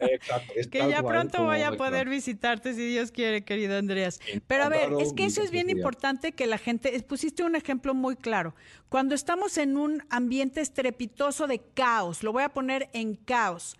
Exacto. 0.00 0.52
que 0.70 0.78
ya 0.78 1.02
pronto 1.02 1.44
voy 1.44 1.62
a 1.62 1.72
poder 1.72 2.08
visitarte 2.08 2.74
si 2.74 2.86
Dios 2.86 3.10
quiere, 3.10 3.44
querido 3.44 3.76
Andreas. 3.76 4.20
Pero 4.46 4.64
a 4.64 4.68
ver, 4.68 4.90
es 5.00 5.12
que 5.12 5.24
eso 5.24 5.42
es 5.42 5.50
bien 5.50 5.70
importante 5.70 6.32
que 6.32 6.46
la 6.46 6.58
gente, 6.58 7.00
pusiste 7.02 7.44
un 7.44 7.56
ejemplo 7.56 7.94
muy 7.94 8.16
claro. 8.16 8.54
Cuando 8.88 9.14
estamos 9.14 9.58
en 9.58 9.76
un 9.76 10.02
ambiente 10.10 10.60
estrepitoso 10.60 11.46
de 11.46 11.60
caos, 11.74 12.22
lo 12.22 12.32
voy 12.32 12.42
a 12.42 12.50
poner 12.50 12.88
en 12.92 13.14
caos, 13.16 13.76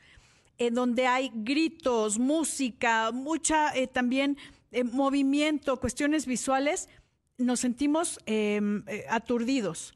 en 0.58 0.74
donde 0.74 1.06
hay 1.06 1.30
gritos, 1.34 2.18
música, 2.18 3.10
mucha 3.12 3.74
eh, 3.74 3.86
también 3.86 4.36
eh, 4.72 4.82
movimiento, 4.82 5.78
cuestiones 5.78 6.26
visuales, 6.26 6.88
nos 7.38 7.60
sentimos 7.60 8.18
em, 8.26 8.84
eh, 8.86 9.04
aturdidos. 9.08 9.94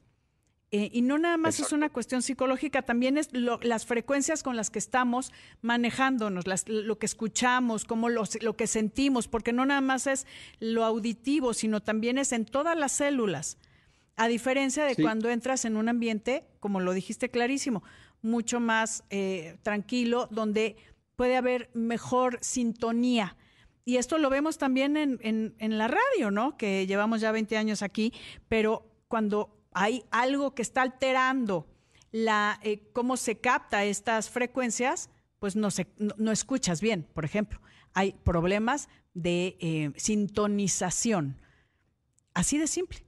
Eh, 0.71 0.90
y 0.92 1.00
no 1.00 1.16
nada 1.16 1.38
más 1.38 1.61
es 1.61 1.73
una 1.73 1.88
cuestión 1.88 2.21
psicológica, 2.21 2.83
también 2.83 3.16
es 3.16 3.30
las 3.33 3.87
frecuencias 3.87 4.42
con 4.42 4.54
las 4.54 4.68
que 4.68 4.78
estamos 4.78 5.33
manejándonos, 5.62 6.45
lo 6.66 6.99
que 6.99 7.07
escuchamos, 7.07 7.87
como 7.87 8.11
lo, 8.11 8.26
que 8.54 8.66
sentimos, 8.66 9.28
porque 9.28 9.54
no 9.54 9.64
nada 9.64 9.80
más 9.80 10.07
es 10.07 10.26
lo 10.61 10.85
auditivo, 10.85 11.54
sino 11.54 11.80
también 11.80 12.18
es 12.18 12.33
en 12.33 12.45
todas 12.45 12.76
las 12.76 12.92
células. 12.92 13.57
A 14.16 14.28
diferencia 14.28 14.85
de 14.85 14.95
cuando 14.95 15.30
entras 15.30 15.64
en 15.64 15.75
un 15.75 15.88
ambiente, 15.88 16.45
como 16.61 16.80
lo 16.80 16.92
dijiste 16.92 17.30
clarísimo, 17.30 17.83
mucho 18.21 18.61
más 18.61 19.04
eh, 19.09 19.57
tranquilo, 19.62 20.28
donde 20.30 20.76
puede 21.16 21.37
haber 21.37 21.71
mejor 21.73 22.38
sintonía 22.42 23.38
y 23.88 23.97
esto 23.97 24.18
lo 24.18 24.28
vemos 24.28 24.59
también 24.59 24.99
en, 24.99 25.18
en, 25.59 25.78
la 25.78 25.88
radio, 25.88 26.30
¿no? 26.30 26.59
Que 26.59 26.87
llevamos 26.87 27.23
ya 27.23 27.33
20 27.33 27.57
años 27.57 27.80
aquí, 27.80 28.12
pero 28.47 28.87
cuando 29.09 29.64
hay 29.73 30.04
algo 30.11 30.54
que 30.54 30.61
está 30.61 30.83
alterando 30.83 31.66
la, 32.12 32.61
eh, 32.62 32.83
cómo 32.92 33.16
se 33.16 33.38
capta 33.38 33.87
estas 33.87 34.28
frecuencias, 34.28 35.09
pues 35.38 35.57
no, 35.57 35.71
se, 35.71 35.87
no, 35.97 36.33
escuchas 36.33 36.83
bien, 36.83 37.09
por 37.14 37.25
ejemplo. 37.25 37.62
Hay 37.95 38.12
problemas 38.12 38.90
de 39.14 39.57
eh, 39.59 39.90
sintonización. 39.97 41.40
Así 42.35 42.59
de 42.59 42.66
simple. 42.66 42.99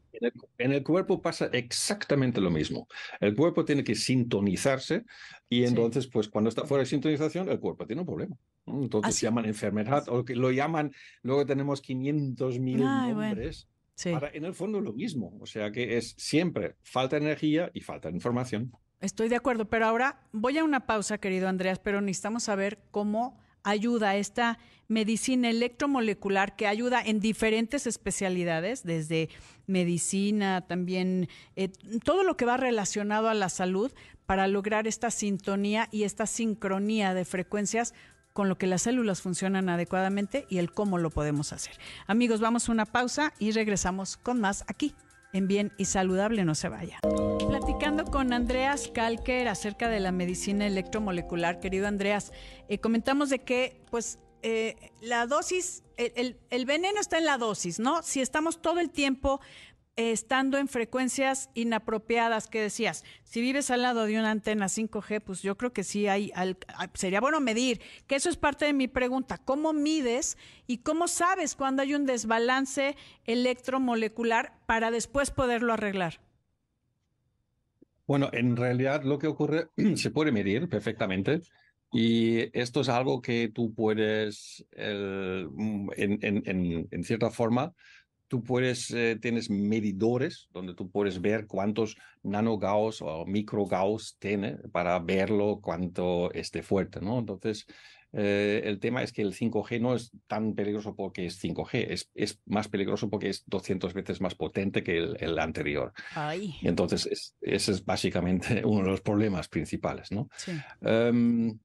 En 0.56 0.72
el, 0.72 0.82
cuerpo 0.82 1.20
pasa 1.20 1.50
exactamente 1.52 2.40
lo 2.40 2.50
mismo. 2.50 2.88
El 3.20 3.36
cuerpo 3.36 3.66
tiene 3.66 3.84
que 3.84 3.94
sintonizarse 3.94 5.04
y 5.46 5.64
entonces, 5.64 6.06
pues 6.06 6.30
cuando 6.30 6.48
está 6.48 6.64
fuera 6.64 6.84
de 6.84 6.86
sintonización, 6.86 7.50
el 7.50 7.60
cuerpo 7.60 7.86
tiene 7.86 8.00
un 8.00 8.06
problema. 8.06 8.38
Entonces 8.82 9.16
se 9.16 9.26
llaman 9.26 9.44
enfermedad 9.44 10.08
o 10.08 10.24
que 10.24 10.34
lo 10.34 10.50
llaman, 10.50 10.92
luego 11.22 11.46
tenemos 11.46 11.80
500 11.80 12.58
mil 12.58 12.80
nombres. 12.80 13.68
Para, 14.02 14.30
en 14.30 14.46
el 14.46 14.54
fondo 14.54 14.80
lo 14.80 14.94
mismo, 14.94 15.36
o 15.40 15.46
sea 15.46 15.70
que 15.70 15.98
es 15.98 16.14
siempre 16.16 16.76
falta 16.82 17.16
de 17.16 17.26
energía 17.26 17.70
y 17.74 17.82
falta 17.82 18.08
de 18.08 18.14
información. 18.14 18.72
Estoy 19.00 19.28
de 19.28 19.36
acuerdo, 19.36 19.68
pero 19.68 19.86
ahora 19.86 20.26
voy 20.32 20.56
a 20.56 20.64
una 20.64 20.86
pausa, 20.86 21.18
querido 21.18 21.48
Andreas, 21.48 21.78
pero 21.78 22.00
necesitamos 22.00 22.44
saber 22.44 22.78
cómo 22.90 23.38
ayuda 23.62 24.16
esta 24.16 24.58
medicina 24.88 25.48
electromolecular 25.50 26.56
que 26.56 26.66
ayuda 26.66 27.00
en 27.00 27.20
diferentes 27.20 27.86
especialidades, 27.86 28.82
desde 28.82 29.28
medicina, 29.66 30.66
también 30.66 31.28
eh, 31.56 31.68
todo 32.04 32.24
lo 32.24 32.36
que 32.36 32.44
va 32.44 32.56
relacionado 32.56 33.28
a 33.28 33.34
la 33.34 33.48
salud 33.48 33.92
para 34.26 34.48
lograr 34.48 34.86
esta 34.86 35.10
sintonía 35.10 35.88
y 35.90 36.02
esta 36.02 36.26
sincronía 36.26 37.14
de 37.14 37.24
frecuencias 37.24 37.94
con 38.40 38.48
lo 38.48 38.56
que 38.56 38.66
las 38.66 38.80
células 38.80 39.20
funcionan 39.20 39.68
adecuadamente 39.68 40.46
y 40.48 40.56
el 40.56 40.72
cómo 40.72 40.96
lo 40.96 41.10
podemos 41.10 41.52
hacer. 41.52 41.74
Amigos, 42.06 42.40
vamos 42.40 42.66
a 42.66 42.72
una 42.72 42.86
pausa 42.86 43.34
y 43.38 43.50
regresamos 43.50 44.16
con 44.16 44.40
más 44.40 44.64
aquí 44.66 44.94
en 45.34 45.46
Bien 45.46 45.72
y 45.76 45.84
Saludable, 45.84 46.46
no 46.46 46.54
se 46.54 46.70
vaya. 46.70 47.00
Platicando 47.46 48.06
con 48.06 48.32
Andreas 48.32 48.88
Kalker 48.94 49.46
acerca 49.46 49.90
de 49.90 50.00
la 50.00 50.10
medicina 50.10 50.66
electromolecular, 50.66 51.60
querido 51.60 51.86
Andreas, 51.86 52.32
eh, 52.70 52.78
comentamos 52.78 53.28
de 53.28 53.40
que 53.40 53.84
pues 53.90 54.18
eh, 54.40 54.90
la 55.02 55.26
dosis, 55.26 55.82
el, 55.98 56.38
el, 56.48 56.64
veneno 56.64 56.98
está 56.98 57.18
en 57.18 57.26
la 57.26 57.36
dosis, 57.36 57.78
¿no? 57.78 58.02
Si 58.02 58.22
estamos 58.22 58.62
todo 58.62 58.80
el 58.80 58.88
tiempo 58.88 59.42
estando 60.00 60.56
en 60.56 60.68
frecuencias 60.68 61.50
inapropiadas 61.54 62.46
que 62.48 62.62
decías, 62.62 63.04
si 63.24 63.40
vives 63.40 63.70
al 63.70 63.82
lado 63.82 64.06
de 64.06 64.18
una 64.18 64.30
antena 64.30 64.66
5G, 64.66 65.20
pues 65.20 65.42
yo 65.42 65.56
creo 65.56 65.72
que 65.72 65.84
sí 65.84 66.08
hay, 66.08 66.32
sería 66.94 67.20
bueno 67.20 67.40
medir, 67.40 67.80
que 68.06 68.16
eso 68.16 68.30
es 68.30 68.36
parte 68.36 68.64
de 68.64 68.72
mi 68.72 68.88
pregunta, 68.88 69.38
¿cómo 69.38 69.72
mides 69.72 70.38
y 70.66 70.78
cómo 70.78 71.08
sabes 71.08 71.54
cuando 71.54 71.82
hay 71.82 71.94
un 71.94 72.06
desbalance 72.06 72.96
electromolecular 73.24 74.54
para 74.66 74.90
después 74.90 75.30
poderlo 75.30 75.72
arreglar? 75.74 76.20
Bueno, 78.06 78.30
en 78.32 78.56
realidad 78.56 79.04
lo 79.04 79.18
que 79.18 79.26
ocurre 79.26 79.68
se 79.96 80.10
puede 80.10 80.32
medir 80.32 80.68
perfectamente. 80.68 81.42
Y 81.92 82.56
esto 82.56 82.82
es 82.82 82.88
algo 82.88 83.20
que 83.20 83.50
tú 83.52 83.74
puedes, 83.74 84.64
mm, 84.76 85.90
en 85.96 87.04
cierta 87.04 87.30
forma, 87.30 87.74
tú 88.30 88.44
puedes, 88.44 88.92
eh, 88.92 89.18
tienes 89.20 89.50
medidores 89.50 90.48
donde 90.52 90.72
tú 90.72 90.88
puedes 90.88 91.20
ver 91.20 91.48
cuántos 91.48 91.96
nanogauss 92.22 93.02
o 93.02 93.26
microgauss 93.26 94.16
tiene 94.20 94.52
para 94.70 94.96
verlo 95.00 95.58
cuánto 95.60 96.32
esté 96.32 96.62
fuerte, 96.62 97.00
¿no? 97.00 97.18
Entonces, 97.18 97.66
eh, 98.12 98.62
el 98.64 98.78
tema 98.78 99.02
es 99.02 99.12
que 99.12 99.22
el 99.22 99.34
5G 99.34 99.80
no 99.80 99.96
es 99.96 100.12
tan 100.28 100.54
peligroso 100.54 100.94
porque 100.94 101.26
es 101.26 101.42
5G, 101.42 101.86
es, 101.90 102.08
es 102.14 102.40
más 102.46 102.68
peligroso 102.68 103.10
porque 103.10 103.30
es 103.30 103.42
200 103.48 103.94
veces 103.94 104.20
más 104.20 104.36
potente 104.36 104.84
que 104.84 104.98
el, 104.98 105.38
anterior. 105.40 105.92
Ay. 106.14 106.54
Entonces, 106.62 107.34
ese 107.40 107.72
es 107.72 107.84
básicamente 107.84 108.64
uno 108.64 108.84
de 108.84 108.90
los 108.90 109.00
problemas 109.00 109.48
principales, 109.48 110.12
¿no? 110.12 110.28
Sí. 110.36 110.52
Em, 110.82 111.58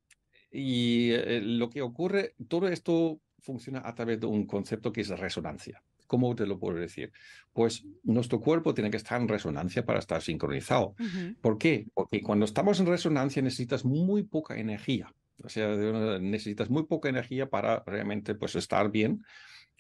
y 0.50 1.12
eh, 1.12 1.42
lo 1.44 1.70
que 1.70 1.84
ocurre, 1.84 2.34
todo 2.48 2.68
esto 2.70 3.20
funciona 3.38 3.84
a 3.86 3.94
través 3.94 4.20
de 4.20 4.26
un 4.26 4.48
concepto 4.48 4.92
que 4.92 5.02
es 5.02 5.10
resonancia. 5.10 5.84
¿Cómo 6.08 6.36
te 6.36 6.46
lo 6.46 6.60
puedo 6.60 6.78
decir? 6.78 7.12
Pues 7.54 7.86
nuestro 8.04 8.40
cuerpo 8.40 8.74
tiene 8.74 8.92
que 8.92 8.98
estar 8.98 9.20
en 9.20 9.28
resonancia 9.28 9.86
para 9.86 10.00
estar 10.00 10.22
sincronizado. 10.22 10.96
¿Por 11.42 11.58
qué? 11.58 11.88
Porque 11.94 12.22
cuando 12.22 12.46
estamos 12.46 12.80
en 12.80 12.86
resonancia 12.86 13.42
necesitas 13.42 13.86
muy 13.86 14.24
poca 14.24 14.58
energía. 14.58 15.14
O 15.44 15.50
sea, 15.50 15.76
necesitas 16.20 16.70
muy 16.70 16.84
poca 16.84 17.10
energía 17.10 17.50
para 17.50 17.84
realmente 17.86 18.36
pues, 18.36 18.56
estar 18.56 18.90
bien. 18.92 19.24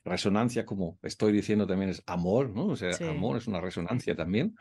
Resonancia, 0.04 0.66
como 0.66 1.00
estoy 1.02 1.32
diciendo, 1.32 1.66
también 1.66 1.90
es 1.90 2.04
amor, 2.06 2.50
¿no? 2.50 2.68
O 2.68 2.76
sea, 2.76 2.92
amor 3.10 3.38
es 3.38 3.48
una 3.48 3.62
resonancia 3.62 4.16
también. 4.16 4.56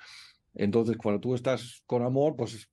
Entonces, 0.55 0.97
cuando 0.97 1.21
tú 1.21 1.35
estás 1.35 1.83
con 1.87 2.03
amor, 2.03 2.37
pues 2.37 2.69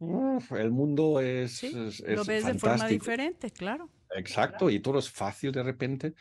el 0.52 0.72
mundo 0.72 1.20
es, 1.20 1.58
sí, 1.58 1.74
lo 1.74 2.24
ves 2.24 2.46
de 2.46 2.54
forma 2.54 2.88
diferente, 2.88 3.50
claro. 3.50 3.90
Exacto, 4.16 4.70
y 4.70 4.80
todo 4.80 5.00
es 5.00 5.10
fácil 5.10 5.52
de 5.52 5.64
repente. 5.64 6.14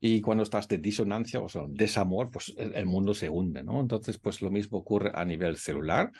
Y 0.00 0.20
cuando 0.20 0.44
estás 0.44 0.68
de 0.68 0.78
disonancia, 0.78 1.40
o 1.40 1.48
sea, 1.48 1.62
desamor, 1.68 2.30
pues 2.30 2.54
el, 2.56 2.86
mundo 2.86 3.14
se 3.14 3.28
hunde, 3.28 3.64
¿no? 3.64 3.80
Entonces, 3.80 4.18
pues 4.18 4.40
lo 4.42 4.50
mismo 4.50 4.78
ocurre 4.78 5.10
a 5.14 5.24
nivel 5.24 5.56
celular. 5.56 6.12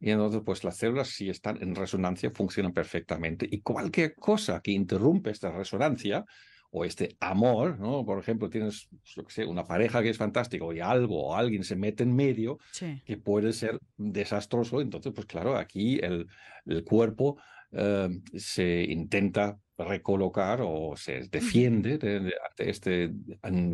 Y 0.00 0.10
entonces, 0.10 0.42
pues 0.44 0.64
las 0.64 0.76
células, 0.76 1.08
si 1.08 1.28
están 1.28 1.62
en 1.62 1.74
resonancia, 1.74 2.30
funcionan 2.34 2.72
perfectamente. 2.72 3.46
Y 3.48 3.60
cualquier 3.60 4.14
cosa 4.16 4.60
que 4.60 4.72
interrumpe 4.72 5.30
esta 5.30 5.50
resonancia 5.52 6.24
o 6.72 6.84
este 6.84 7.16
amor, 7.20 7.78
¿no? 7.78 8.04
Por 8.04 8.18
ejemplo, 8.18 8.48
tienes, 8.48 8.88
yo 9.04 9.22
sé, 9.28 9.44
una 9.44 9.64
pareja 9.64 10.02
que 10.02 10.10
es 10.10 10.16
fantástico 10.16 10.72
y 10.72 10.80
algo 10.80 11.28
o 11.28 11.36
alguien 11.36 11.64
se 11.64 11.76
mete 11.76 12.02
en 12.04 12.14
medio 12.14 12.58
que 13.04 13.16
puede 13.16 13.52
ser 13.52 13.78
desastroso. 13.96 14.80
Entonces, 14.80 15.12
pues 15.14 15.26
claro, 15.26 15.56
aquí 15.56 15.98
el, 16.02 16.26
el 16.66 16.84
cuerpo 16.84 17.38
eh, 17.72 18.08
se 18.36 18.82
intenta 18.84 19.58
recolocar 19.78 20.60
o 20.62 20.94
se 20.96 21.28
defiende 21.30 21.98
de, 21.98 22.32
este, 22.58 23.12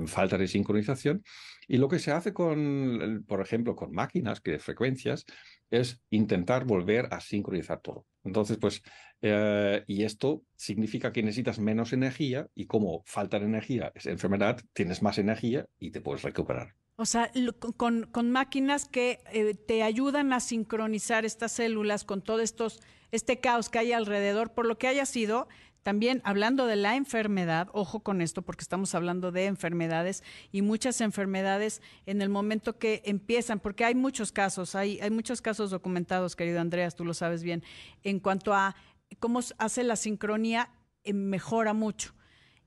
falta 0.06 0.38
de 0.38 0.46
sincronización. 0.46 1.22
Y 1.68 1.78
lo 1.78 1.88
que 1.88 1.98
se 1.98 2.12
hace 2.12 2.32
con, 2.32 3.24
por 3.26 3.40
ejemplo, 3.40 3.74
con 3.74 3.92
máquinas 3.92 4.40
que 4.40 4.52
de 4.52 4.58
frecuencias 4.58 5.24
es 5.70 6.00
intentar 6.10 6.64
volver 6.64 7.08
a 7.10 7.20
sincronizar 7.20 7.80
todo. 7.80 8.06
Entonces, 8.22 8.56
pues, 8.58 8.82
eh, 9.22 9.82
y 9.86 10.04
esto 10.04 10.42
significa 10.54 11.12
que 11.12 11.22
necesitas 11.22 11.58
menos 11.58 11.92
energía 11.92 12.48
y 12.54 12.66
como 12.66 13.02
falta 13.06 13.38
de 13.38 13.46
energía 13.46 13.92
es 13.94 14.06
enfermedad, 14.06 14.60
tienes 14.72 15.02
más 15.02 15.18
energía 15.18 15.66
y 15.78 15.90
te 15.90 16.00
puedes 16.00 16.22
recuperar. 16.22 16.74
O 16.98 17.04
sea, 17.04 17.30
con, 17.76 18.04
con 18.10 18.30
máquinas 18.30 18.86
que 18.86 19.18
eh, 19.32 19.54
te 19.54 19.82
ayudan 19.82 20.32
a 20.32 20.40
sincronizar 20.40 21.24
estas 21.26 21.52
células 21.52 22.04
con 22.04 22.22
todo 22.22 22.40
estos, 22.40 22.80
este 23.16 23.40
caos 23.40 23.68
que 23.68 23.78
hay 23.78 23.92
alrededor, 23.92 24.52
por 24.52 24.66
lo 24.66 24.78
que 24.78 24.86
haya 24.86 25.06
sido, 25.06 25.48
también 25.82 26.20
hablando 26.24 26.66
de 26.66 26.74
la 26.74 26.96
enfermedad, 26.96 27.68
ojo 27.72 28.00
con 28.00 28.20
esto 28.20 28.42
porque 28.42 28.62
estamos 28.62 28.94
hablando 28.96 29.30
de 29.30 29.46
enfermedades 29.46 30.24
y 30.50 30.62
muchas 30.62 31.00
enfermedades 31.00 31.80
en 32.06 32.22
el 32.22 32.28
momento 32.28 32.76
que 32.76 33.02
empiezan, 33.04 33.60
porque 33.60 33.84
hay 33.84 33.94
muchos 33.94 34.32
casos, 34.32 34.74
hay, 34.74 34.98
hay 35.00 35.10
muchos 35.10 35.40
casos 35.40 35.70
documentados, 35.70 36.34
querido 36.34 36.60
Andreas, 36.60 36.96
tú 36.96 37.04
lo 37.04 37.14
sabes 37.14 37.44
bien, 37.44 37.62
en 38.02 38.18
cuanto 38.18 38.52
a 38.52 38.74
cómo 39.20 39.40
hace 39.58 39.84
la 39.84 39.94
sincronía, 39.94 40.70
eh, 41.04 41.12
mejora 41.12 41.72
mucho. 41.72 42.14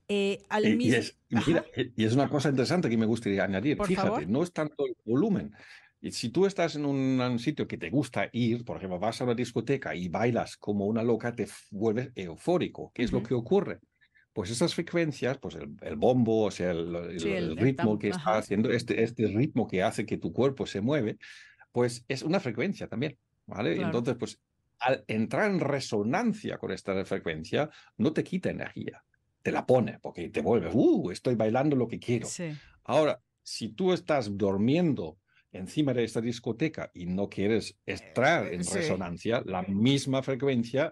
Eh, 0.07 0.41
y, 0.63 0.93
es, 0.93 1.17
y, 1.29 2.03
es, 2.03 2.13
una 2.13 2.29
cosa 2.29 2.49
interesante 2.49 2.89
que 2.89 2.97
me 2.97 3.05
gustaría 3.05 3.43
añadir. 3.43 3.77
Fíjate, 3.83 4.25
no 4.25 4.41
es 4.41 4.51
tanto 4.51 4.87
el 4.87 4.95
volumen, 5.05 5.53
y 6.01 6.11
si 6.11 6.29
tú 6.29 6.45
estás 6.45 6.75
en 6.75 6.85
un, 6.85 7.39
sitio 7.39 7.67
que 7.67 7.77
te 7.77 7.89
gusta 7.89 8.29
ir, 8.31 8.63
por 8.63 8.77
ejemplo, 8.77 8.99
vas 8.99 9.19
a 9.19 9.25
una 9.25 9.35
discoteca 9.35 9.93
y 9.93 10.07
bailas 10.07 10.55
como 10.55 10.85
una 10.85 11.03
loca, 11.03 11.35
te 11.35 11.47
vuelves 11.71 12.11
eufórico. 12.15 12.91
¿Qué 12.93 13.03
es 13.03 13.11
lo 13.11 13.21
que 13.21 13.33
ocurre? 13.33 13.79
Pues 14.31 14.49
esas 14.49 14.73
frecuencias, 14.73 15.37
pues 15.39 15.55
el, 15.55 15.95
bombo, 15.97 16.45
o 16.45 16.51
sea, 16.51 16.71
el, 16.71 17.57
ritmo 17.57 17.99
que 17.99 18.09
está 18.09 18.37
haciendo, 18.37 18.71
este, 18.71 19.03
este 19.03 19.27
ritmo 19.27 19.67
que 19.67 19.83
hace 19.83 20.05
que 20.05 20.17
tu 20.17 20.31
cuerpo 20.31 20.65
se 20.65 20.79
mueve, 20.79 21.17
pues 21.73 22.05
es 22.07 22.23
una 22.23 22.39
frecuencia 22.39 22.87
también, 22.87 23.17
¿vale? 23.45 23.81
Entonces, 23.81 24.15
pues 24.17 24.39
al 24.79 25.03
entrar 25.07 25.51
en 25.51 25.59
resonancia 25.59 26.57
con 26.57 26.71
esta 26.71 27.03
frecuencia, 27.03 27.69
no 27.97 28.13
te 28.13 28.23
quita 28.23 28.49
energía, 28.49 29.03
te 29.41 29.51
la 29.51 29.65
pone, 29.65 29.99
porque 30.01 30.29
te 30.29 30.41
vuelves, 30.41 30.71
uh, 30.73 31.11
estoy 31.11 31.35
bailando 31.35 31.75
lo 31.75 31.89
que 31.89 31.99
quiero. 31.99 32.27
Ahora, 32.85 33.21
si 33.43 33.69
tú 33.69 33.91
estás 33.91 34.37
durmiendo 34.37 35.17
encima 35.51 35.93
de 35.93 36.03
esta 36.03 36.21
discoteca 36.21 36.91
y 36.93 37.05
no 37.05 37.29
quieres 37.29 37.77
entrar 37.85 38.53
en 38.53 38.63
resonancia, 38.65 39.41
la 39.45 39.63
misma 39.63 40.21
frecuencia 40.21 40.91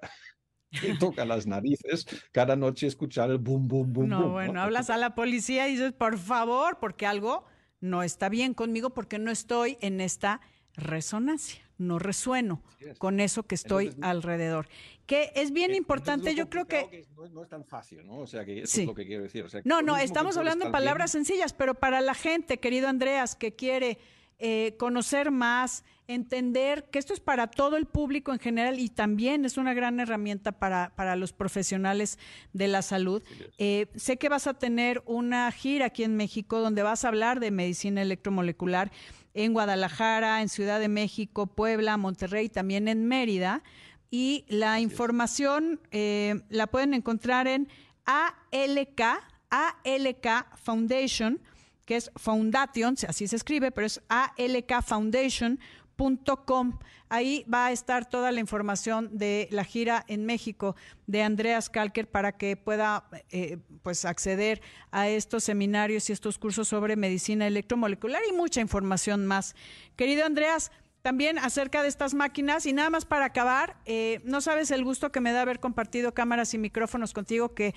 que 0.81 0.95
toca 0.95 1.25
las 1.25 1.47
narices 1.47 2.05
cada 2.31 2.55
noche 2.55 2.87
escuchar 2.87 3.29
el 3.29 3.37
boom, 3.37 3.67
boom, 3.67 3.93
boom. 3.93 4.09
No, 4.09 4.29
bueno, 4.29 4.61
hablas 4.61 4.89
a 4.89 4.97
la 4.97 5.15
policía 5.15 5.67
y 5.67 5.73
dices, 5.73 5.93
por 5.93 6.17
favor, 6.17 6.77
porque 6.79 7.05
algo 7.05 7.45
no 7.79 8.03
está 8.03 8.29
bien 8.29 8.53
conmigo 8.53 8.91
porque 8.91 9.19
no 9.19 9.31
estoy 9.31 9.77
en 9.81 10.01
esta 10.01 10.41
resonancia, 10.73 11.61
no 11.77 11.99
resueno 11.99 12.63
con 12.97 13.19
eso 13.19 13.43
que 13.43 13.55
estoy 13.55 13.95
alrededor. 14.01 14.67
Que 15.05 15.31
es 15.35 15.51
bien 15.51 15.73
importante, 15.73 16.35
yo 16.35 16.49
creo 16.49 16.65
que... 16.65 17.07
no, 17.31 17.43
es, 17.43 17.49
tan 17.49 17.63
fácil, 17.63 18.05
¿no? 18.05 18.17
O 18.19 18.27
sea, 18.27 18.43
que 18.43 18.61
eso 18.61 18.81
es 18.81 18.87
lo 18.87 18.93
que 18.93 19.05
quiero 19.05 19.23
decir. 19.23 19.45
no, 19.63 19.81
no, 19.81 19.97
estamos 19.97 20.37
hablando 20.37 20.65
en 20.65 20.71
palabras 20.71 21.11
sencillas, 21.11 21.53
pero 21.53 21.75
para 21.75 22.01
la 22.01 22.13
gente, 22.13 22.59
querido 22.59 22.87
Andreas, 22.87 23.35
que 23.35 23.55
quiere 23.55 23.97
eh, 24.39 24.75
conocer 24.77 25.31
más, 25.31 25.83
entender 26.07 26.89
que 26.91 26.99
esto 26.99 27.13
es 27.13 27.19
para 27.19 27.47
todo 27.47 27.75
el 27.75 27.87
público 27.87 28.31
en 28.31 28.39
general 28.39 28.79
y 28.79 28.89
también 28.89 29.45
es 29.45 29.57
una 29.57 29.73
gran 29.73 29.99
herramienta 29.99 30.51
para, 30.51 30.93
para 30.95 31.15
los 31.15 31.33
profesionales 31.33 32.19
de 32.53 32.67
la 32.67 32.81
salud. 32.81 33.23
Eh, 33.57 33.87
sé 33.95 34.17
que 34.17 34.29
vas 34.29 34.45
a 34.45 34.53
tener 34.53 35.01
una 35.05 35.51
gira 35.51 35.87
aquí 35.87 36.03
en 36.03 36.15
México 36.15 36.59
donde 36.59 36.83
vas 36.83 37.03
a 37.03 37.07
hablar 37.07 37.39
de 37.39 37.49
medicina 37.49 38.01
electromolecular 38.01 38.91
en 39.33 39.53
Guadalajara, 39.53 40.41
en 40.41 40.49
Ciudad 40.49 40.79
de 40.79 40.87
México, 40.87 41.47
Puebla, 41.47 41.97
Monterrey, 41.97 42.47
también 42.47 42.87
en 42.87 43.05
Mérida. 43.05 43.63
Y 44.09 44.45
la 44.47 44.79
información 44.79 45.81
eh, 45.91 46.41
la 46.49 46.67
pueden 46.67 46.93
encontrar 46.93 47.47
en 47.47 47.67
ALK, 48.05 49.01
ALK 49.49 50.57
Foundation 50.57 51.41
que 51.87 51.95
es 51.95 52.11
Foundation, 52.17 52.95
así 53.07 53.27
se 53.27 53.37
escribe, 53.37 53.71
pero 53.71 53.87
es 53.87 54.01
alkfoundation.com. 54.09 56.79
Ahí 57.09 57.45
va 57.51 57.65
a 57.67 57.71
estar 57.71 58.07
toda 58.09 58.33
la 58.33 58.41
información 58.41 59.17
de 59.17 59.47
la 59.51 59.63
gira 59.63 60.03
en 60.09 60.25
México 60.25 60.75
de 61.07 61.23
Andreas 61.23 61.69
Kalker 61.69 62.11
para 62.11 62.33
que 62.33 62.57
pueda 62.57 63.05
eh, 63.31 63.59
pues 63.81 64.03
acceder 64.03 64.61
a 64.91 65.07
estos 65.07 65.45
seminarios 65.45 66.09
y 66.09 66.13
estos 66.13 66.37
cursos 66.37 66.67
sobre 66.67 66.97
medicina 66.97 67.47
electromolecular 67.47 68.21
y 68.29 68.33
mucha 68.33 68.59
información 68.59 69.25
más. 69.25 69.55
Querido 69.95 70.25
Andreas, 70.25 70.73
también 71.01 71.39
acerca 71.39 71.83
de 71.83 71.87
estas 71.87 72.13
máquinas 72.13 72.65
y 72.65 72.73
nada 72.73 72.89
más 72.89 73.05
para 73.05 73.23
acabar, 73.23 73.77
eh, 73.85 74.19
no 74.25 74.41
sabes 74.41 74.71
el 74.71 74.83
gusto 74.83 75.09
que 75.09 75.21
me 75.21 75.31
da 75.31 75.43
haber 75.43 75.61
compartido 75.61 76.13
cámaras 76.13 76.53
y 76.53 76.57
micrófonos 76.57 77.13
contigo 77.13 77.53
que 77.53 77.73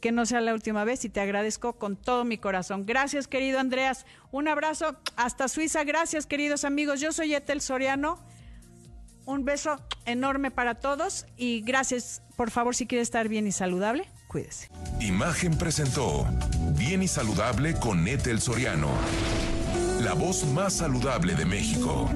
que 0.00 0.12
no 0.12 0.26
sea 0.26 0.40
la 0.40 0.54
última 0.54 0.84
vez 0.84 1.04
y 1.04 1.08
te 1.08 1.20
agradezco 1.20 1.74
con 1.74 1.96
todo 1.96 2.24
mi 2.24 2.38
corazón. 2.38 2.86
Gracias, 2.86 3.28
querido 3.28 3.58
Andreas. 3.60 4.06
Un 4.32 4.48
abrazo 4.48 4.96
hasta 5.16 5.48
Suiza. 5.48 5.84
Gracias, 5.84 6.26
queridos 6.26 6.64
amigos. 6.64 7.00
Yo 7.00 7.12
soy 7.12 7.34
Etel 7.34 7.60
Soriano. 7.60 8.18
Un 9.26 9.44
beso 9.44 9.76
enorme 10.06 10.50
para 10.50 10.76
todos 10.76 11.26
y 11.36 11.60
gracias. 11.60 12.22
Por 12.36 12.50
favor, 12.50 12.74
si 12.74 12.86
quiere 12.86 13.02
estar 13.02 13.28
bien 13.28 13.46
y 13.46 13.52
saludable, 13.52 14.08
cuídese. 14.26 14.68
Imagen 15.00 15.56
presentó 15.56 16.26
Bien 16.76 17.02
y 17.02 17.08
Saludable 17.08 17.74
con 17.74 18.08
Etel 18.08 18.40
Soriano, 18.40 18.88
la 20.00 20.14
voz 20.14 20.46
más 20.46 20.72
saludable 20.72 21.34
de 21.34 21.44
México. 21.44 22.08